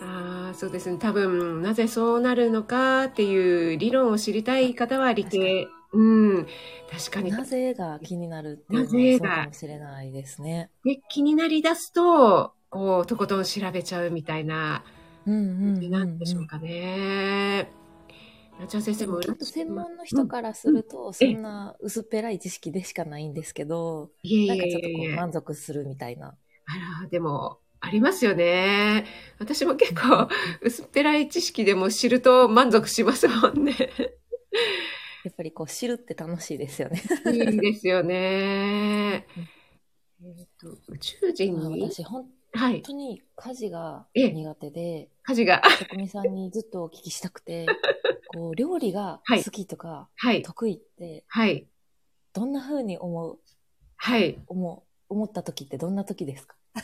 [0.01, 0.97] ああ、そうですね。
[0.99, 5.67] 多分、なぜそうなるのかっていう理論を知りたい方は理系。
[5.93, 6.47] うん。
[6.89, 7.31] 確かに。
[7.31, 10.69] なぜが気になるっていうのそうかもしれないですね。
[10.83, 14.83] で気になり出すと、こう、とことん調べちゃうみたいな
[15.25, 17.69] うんうんうん、感じなんでしょうかね。
[18.59, 25.15] なちゃん先生もちょっと専門の人からすると、そんな薄っぺらい知識でしかないんですけど、いえないんかちょっとこうえ。
[25.15, 26.27] 満足するみたいな。
[26.27, 29.05] あら、でも、ありますよね。
[29.39, 30.29] 私も結構、
[30.61, 33.73] 薄っぺらい知識でも知ると満足しますもんね。
[35.23, 37.01] やっぱりこう知るって楽しいですよね。
[37.25, 39.27] いいですよね。
[40.23, 44.31] えっと、宇宙人に、私、本はい、当に家事がええ。
[44.31, 47.67] 苦手で、火事が、職人さんにずっとお聞きしたくて、
[48.27, 49.43] こう、料理がはい。
[49.43, 51.67] 好きとか、はい、得意って、はい、
[52.33, 53.39] どんな風に思う、
[53.97, 54.39] はい。
[54.47, 56.55] 思う、思った時ってどんな時ですか？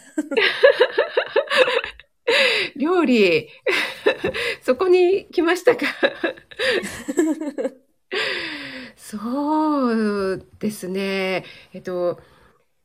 [2.76, 3.50] 料理、
[4.62, 5.86] そこに来ましたか？
[8.96, 9.88] そ
[10.34, 11.46] うですね。
[11.74, 12.20] えっと、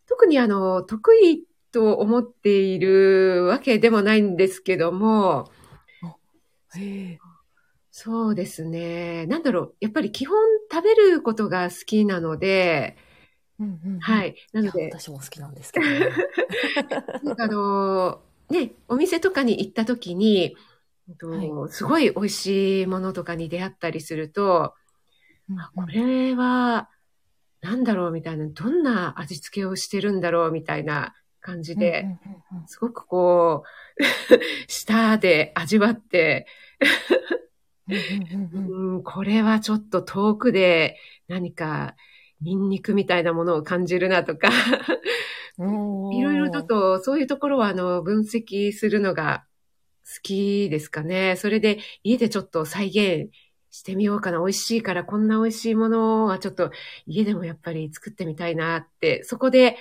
[0.06, 5.50] 特にあの、得意と思っているわけでもないんですけども。
[7.90, 9.26] そうですね。
[9.26, 9.74] なんだろう。
[9.80, 10.38] やっぱり基本
[10.70, 12.96] 食べることが好きなので、
[13.58, 14.00] うんうんうん、。
[14.00, 14.34] はいい。
[14.52, 16.00] なので、私も好きなんですけど、ね。
[17.22, 20.56] なんかあの、ね、お店とかに行った時に、
[21.08, 24.74] えっとはすごい美味しいものとかに出会ったりすると、あ
[25.74, 26.88] これは、
[27.60, 32.18] なんだろうみたいな、どんな味付けをしてるんだろうみたいな感じで、
[32.66, 33.64] すごくこ
[33.98, 34.02] う、
[34.68, 36.46] 舌で味わって、
[37.88, 40.96] うんこれはちょっと遠くで
[41.28, 41.94] 何か
[42.40, 44.48] ニンニクみたいなものを感じるなとか、
[45.58, 49.44] いろいろちょっとそういうところはあの分析するのが
[50.04, 51.36] 好きですかね。
[51.36, 53.30] それで家でちょっと再現
[53.72, 54.38] してみようかな。
[54.38, 56.70] 美味しいからこんな美味しいものはちょっと
[57.06, 59.78] 家でもやっぱり作ってみたいなって、そこで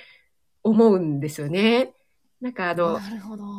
[0.64, 1.92] 思うんですよね。
[2.40, 2.98] なんかあの。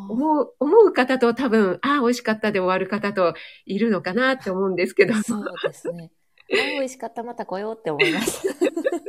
[0.10, 6.12] 思う、思う方と多分、ああ、美味しかったで終わる方といるのかなって思うんですけど、そうですね。
[6.50, 8.48] 美味しかった、また来ようって思います。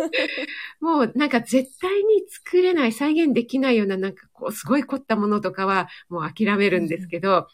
[0.80, 7.48] もうなんか絶対に作れない、再現できないようななんかこうすごい凝ったものとかはもう諦めるんですけど、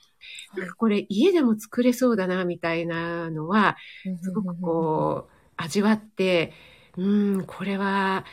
[0.57, 3.77] なんかこれ家でも作れそうだなみたいなのは、
[4.23, 6.53] すごくこう味わって、
[6.97, 8.25] うーん、これは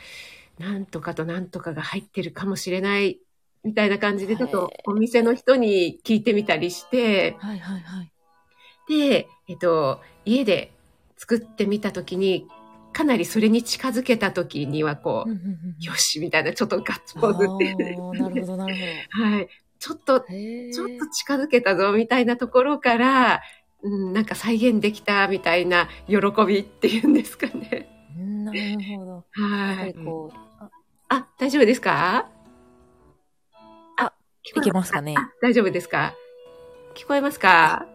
[0.58, 3.20] なんとかとなんとかが入ってるかもしれない
[3.64, 8.12] みたいな感じでちょっとお店の人に聞いてみたりして、はいはいはい。
[8.88, 10.72] で、えっと、家で
[11.16, 12.46] 作ってみたときに、
[12.92, 17.74] かなりそれに近づけたときにはこう、よしみたいな、ちょっとガッツポーズって
[18.12, 18.80] なるほどなるほ
[19.22, 19.48] はい。
[19.78, 20.20] ちょっと。
[20.20, 23.42] ちょっと近づけたぞみたいなところから、
[23.82, 26.16] うん、なんか再現できたみたいな喜
[26.46, 27.88] びっていうんですかね。
[28.18, 28.58] うんなる
[28.98, 29.24] ほど。
[29.30, 29.92] はい。
[29.92, 30.70] りこう、あ
[31.08, 32.28] あ、大丈夫ですか？
[33.96, 34.12] あ、
[34.44, 36.14] 聞いけますかねあ、大丈夫ですか？
[36.94, 37.86] 聞こえますか？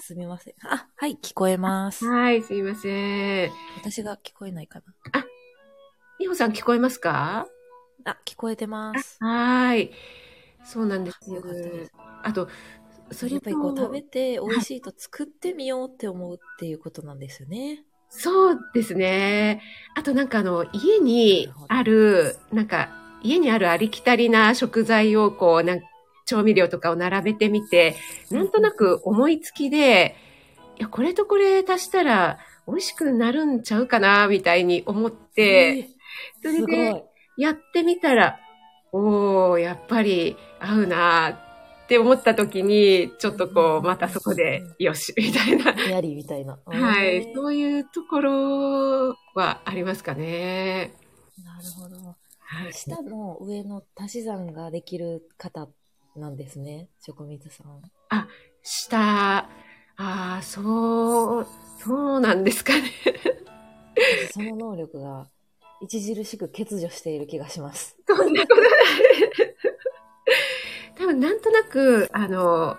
[0.00, 0.54] すみません。
[0.62, 2.06] あ、はい、聞こえます。
[2.06, 3.50] はい、すいません。
[3.78, 4.80] 私が聞こえないか
[6.20, 7.46] みほさん聞こえますか？
[8.04, 8.12] な。
[8.12, 9.16] あ、聞こえてます。
[9.20, 9.90] はい。
[10.64, 11.92] そうなんですよかったです。
[12.22, 12.48] あと、
[13.10, 17.84] それやっぱりこうと食べて美味しいと作ってみようって思うっていうことなんですよね。
[18.10, 19.62] そうですね。
[19.94, 22.90] あとなんかあの、家にある、なんか、
[23.22, 25.80] 家にあるありきたりな食材をこう、なん
[26.24, 27.96] 調味料とかを並べてみて、
[28.30, 30.14] なんとなく思いつきで、
[30.78, 35.88] いや、これとこれ足したら美味しくなるんちゃうかな、みたいに思って、
[36.42, 37.04] それで
[37.38, 37.42] い。
[37.42, 38.38] やってみたら、
[38.92, 45.72] おー、やっぱり合うなって思った時に、ちょっとこう、またそこで、よし、みたいな。
[45.90, 46.58] やりみたいな。
[46.66, 47.16] はい。
[47.16, 50.92] えーそういうところはありますかね。
[51.44, 51.96] なるほど。
[52.40, 52.72] はい。
[52.72, 55.68] 下の上の足し算ができる方
[56.16, 57.80] なんですね、職人さん。
[58.62, 59.46] 下、あ
[59.96, 61.46] あ、そう、
[61.82, 62.90] そうなんですかね。
[64.32, 65.26] その能力が
[65.82, 67.96] 著しく欠如している気がします。
[68.06, 68.70] そんなことない。
[70.98, 72.76] 多分なんとなく、あの、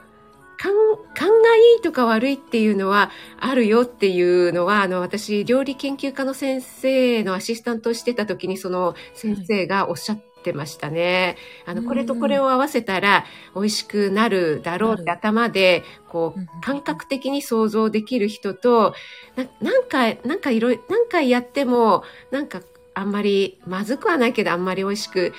[0.58, 0.74] 勘、
[1.16, 11.38] 勘がいいとか悪いっていうのはあるよっていうのは、あの、私、料理研究家の先生のアシスタントをしてた時に、その先生がおっしゃってましたね。
[11.66, 11.88] あの、うん。
[11.88, 13.24] これとこれを合わせたら
[13.56, 18.94] 美味しくなるだろうって頭で、こう感覚的に想像できる人と、
[19.38, 22.62] ななんか、なんかいろいろ、何回やっても、なんか
[22.94, 25.32] あんまり、まずくはないけど、あんまり美味しく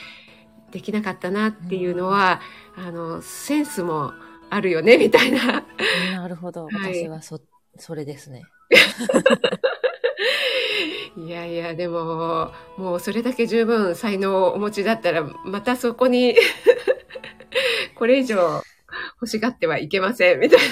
[0.71, 2.41] できなかったなっていうのは、
[2.77, 4.13] あの、センスも
[4.51, 5.65] あるよね、みたいな。
[6.13, 6.67] なるほど。
[6.67, 7.41] はい私はそ、
[7.77, 8.45] それですね。
[11.17, 16.37] いやいや、でも、もうそれだけ十分才能をお持ちだったら、またそこに、
[17.97, 18.63] これ以上
[19.17, 20.65] 欲しがってはいけません、みたいな。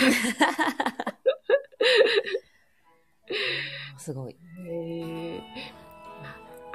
[3.98, 4.36] すごい。
[4.66, 5.77] えー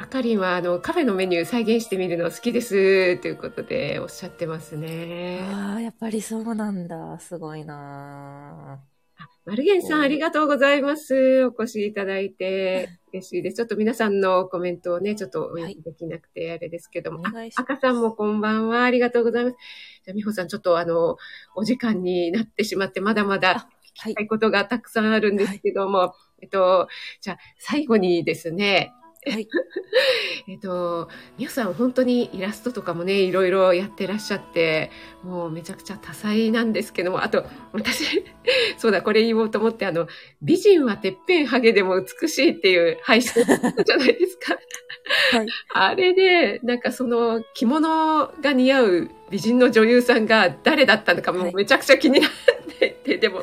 [0.03, 5.39] あかりんはあのカフェのメニュー再現してみるの好きですということでおっしゃってますね。
[5.49, 7.17] ああ、やっぱりそうなんだ。
[7.19, 8.81] すごいな
[9.17, 11.45] あマルゲンさんありがとうございます。
[11.45, 13.55] お越しいただいて嬉しいです。
[13.55, 17.23] ちょっと皆さんのコメントをね、ちょっとお読みできなくてあれですけども。
[17.55, 18.83] 赤さんもこんばんは。
[18.83, 19.57] ありがとうございます。
[20.03, 21.15] じゃあ、美穂さん、ちょっとあの、
[21.55, 23.69] お時間になってしまって、まだまだ
[24.03, 24.21] 聞きた。
[24.23, 26.89] いことがたくさんあるんですけども、えっと、
[27.21, 28.91] じゃあ、最後にですね、
[29.31, 29.47] はい。
[30.47, 34.91] えっと、みほさん本当にイラストとかもね、いろいろやってらっしゃって、
[35.23, 38.23] もうめちゃくちゃ多彩なんですけども、あと、私、
[38.77, 40.07] そうだ、これ言おうと思って、あの、
[40.41, 44.57] 美人はてっぺんハゲでも美しいっていう配信じゃないですか。
[45.37, 45.47] はい。
[45.73, 52.31] あれで、なんかその着物が似合う美人の女優さんが誰だったのかもはいめちゃくちゃ気になっ
[52.79, 53.41] ていて、でも、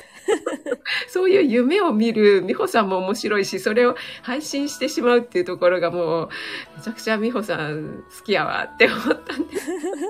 [1.10, 6.28] そういう夢を見る美穂さんも面白いし、それを配信してしまうっていうところがもう、
[6.76, 9.56] めちゃくちゃ美穂さん好きやわって思ったんで、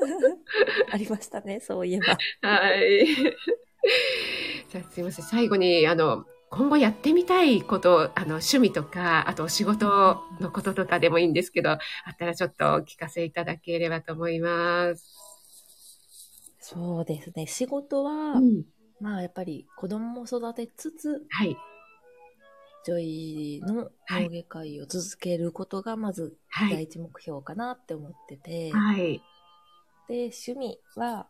[0.92, 2.18] ありましたね、そういえば。
[2.46, 3.06] はい。
[3.06, 11.78] じゃあすいません、最後に、あの、今後やってみたいこと、あの、趣味とか、あとお仕事のこととかでもいいんですけど、あ
[12.12, 15.19] ったらちょっとお聞かせいただければと思います。
[16.72, 17.46] そうですね。
[17.46, 18.64] 仕事は、うん。
[19.00, 21.56] まあやっぱり子供も育てつつ、はい。
[22.86, 26.74] 女医のはい脳外科医を続けることがまずはい。
[26.74, 29.20] 第一目標かなって思ってて、はい。
[30.08, 31.26] で、趣味は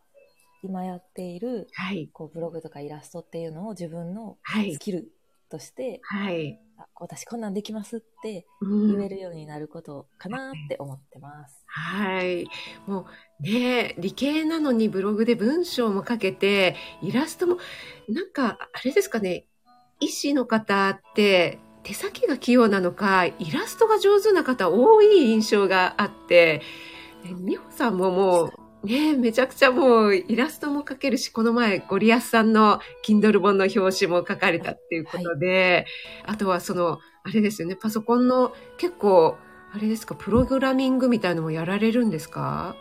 [0.63, 2.09] 今やっているはい。
[2.13, 4.79] こうブログとかイラストっていうのを自分のはいス。
[4.79, 5.11] キル
[5.49, 6.59] として、はい。
[6.81, 11.63] あ私こんなんできますってうん言えるようになることかなって思ってます。
[11.65, 12.47] はい。
[12.85, 13.05] も
[13.39, 17.57] うね、理系なのにブログで文章も書けて、イラストも、
[18.09, 19.47] なんか、あれですかね、
[19.99, 26.61] 医師の方って手先が器用なのか、イラストが上手な方多い印象があって、
[27.23, 28.53] ね美穂さんももう、
[28.83, 35.85] ねめちゃくちゃもうイラストも描けるし、この前ゴリアスさんの Kindle 本の表紙も書かれたっていうことで、
[36.25, 39.37] あとはその、あれですよね、パソコンの結構、
[39.73, 42.75] あれですか、プログラミングみたいのもやられるんですか？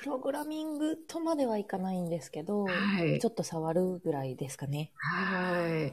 [0.00, 3.26] プログラミングとまではいかないんですけど、はいち。
[3.26, 4.92] ょっと触るぐらいですかね。
[4.96, 5.92] は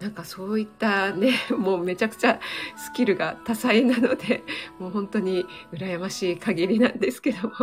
[0.00, 2.40] なんかそういったね、 もうめちゃくちゃ
[2.76, 4.42] スキルが多彩なので、
[4.78, 7.54] もう本当に羨ましい限りなんですけども。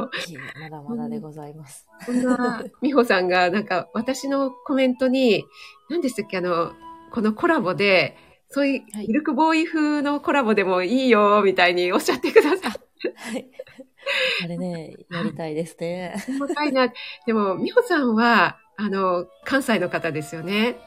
[0.62, 1.88] まだまだでございます。
[2.06, 5.46] こんな美穂さんがなんか私のコメントに、
[5.90, 6.74] 何でしたっけあの、
[7.12, 8.18] このコラボで、
[8.50, 13.14] そういうはいミルクボーイ風のコラボでもいいよ、みたいにおっしゃってくださって。
[13.16, 13.50] はい。
[14.44, 16.16] あれね、やりたいですね。
[16.40, 16.92] 細かいな。
[17.26, 20.78] でも、美穂さんは、あの、関西の方ですよね。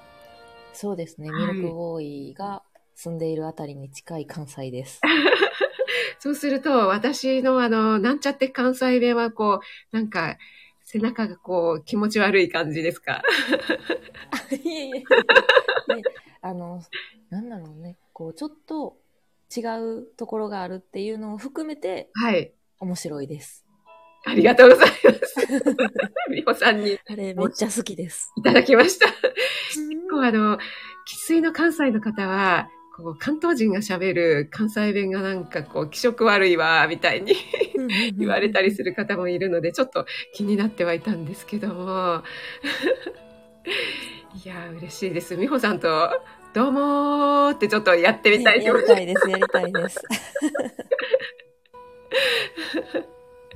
[0.73, 2.63] そうですね、はいミルクボーイが
[2.95, 5.01] 住んでいるあたりに近い関西です。
[6.19, 9.61] そうすると、私のあの、なんちゃって関西弁はこ
[9.93, 10.39] う、なんか、
[10.85, 13.23] 背中がこう、気持ち悪い感じですか？
[14.51, 15.01] いえいえ。
[15.01, 15.07] で、
[16.41, 16.83] あの、
[17.31, 18.99] なんだろうね、こう、ちょっと
[19.55, 22.53] 違うところがあるっていうのを含めてはい。
[22.79, 23.65] 面白いです。
[24.25, 25.01] ありがとうございます。
[26.31, 28.33] 美穂さんにあれめっちゃ好きです。
[28.37, 29.07] いただきました。
[29.07, 29.19] 結
[30.11, 30.59] 構あの、
[31.07, 37.35] 生粋の関西の方は、こう、関東人が喋る関西弁がなんかこう、気色悪いわ、みたいに
[38.17, 42.23] 言われたりする方もいるので、ちょっと気になってはいたんですけども。
[44.45, 45.37] いやー、嬉しいです。
[45.37, 46.11] 美穂さんと、
[46.55, 48.95] どうもーってちょっとやってみたいと思います。
[48.95, 50.03] りたいです、やりたいです。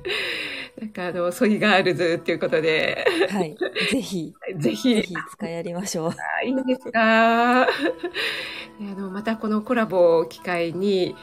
[0.79, 3.57] なんかあの、ソイガールズっていうことで、はい。
[3.89, 4.95] ぜひ、 ぜひ。
[4.95, 6.11] ぜ、ひ使いやりましょう。
[6.11, 7.67] あいいんですか。
[8.79, 11.15] であの、またこのコラボを機会に、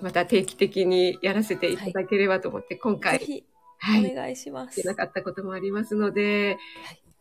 [0.00, 3.44] また定期的にやらせていただければと思って、今ぜ回、ひ、
[3.78, 4.86] はい、お願いします。
[4.86, 6.58] なかったこともありますので、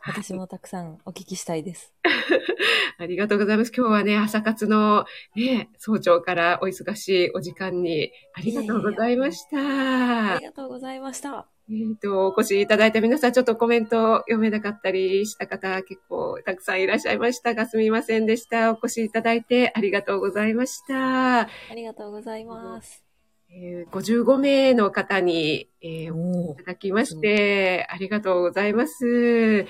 [0.06, 1.94] 私もたくさんお聞きしたいです。
[2.98, 3.72] ありがとうございます。
[3.76, 10.36] 今日はね、朝活のね、早朝からお忙しいお時間にありがとうございました。
[10.36, 11.48] ありがとうございました。
[11.70, 18.72] えっ、と、お越しいただいた皆さん、ちょっとコメント読めなかったりした方、結構たくさんいらっしゃいましたが、すみませんでした。
[18.72, 21.42] お越しいただいてありがとうございました。
[21.42, 23.09] ありがとうございます。
[23.52, 29.66] えー55名の方に、えーおいただきまして、ありがとうございます。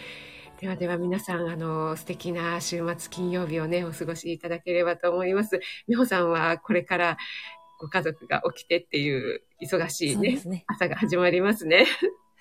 [0.60, 5.62] ではでは皆さん、あの、素敵な週末金曜日をね、お過ごしいただければと思います。
[5.88, 7.18] 美穂さんはこれから
[7.80, 10.66] ご家族が起きてっていう忙しいね、ね。
[10.68, 11.86] 朝が始まりますね。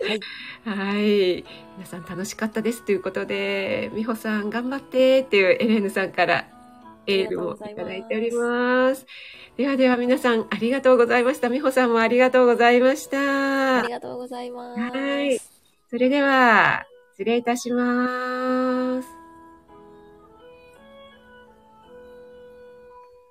[0.00, 0.20] はい。
[0.64, 1.44] はい。
[1.76, 6.48] 皆さん楽しかったですということで、美穂さん頑張ってっていうエレーヌさんから、
[7.08, 9.06] エールをいただいております。
[9.56, 11.48] ではでは皆さんありがとうございました。
[11.48, 13.80] 美穂さんもありがとうございました。
[13.80, 14.80] ありがとうございます。
[14.80, 15.40] はい
[15.90, 19.17] それでは、失礼いたします。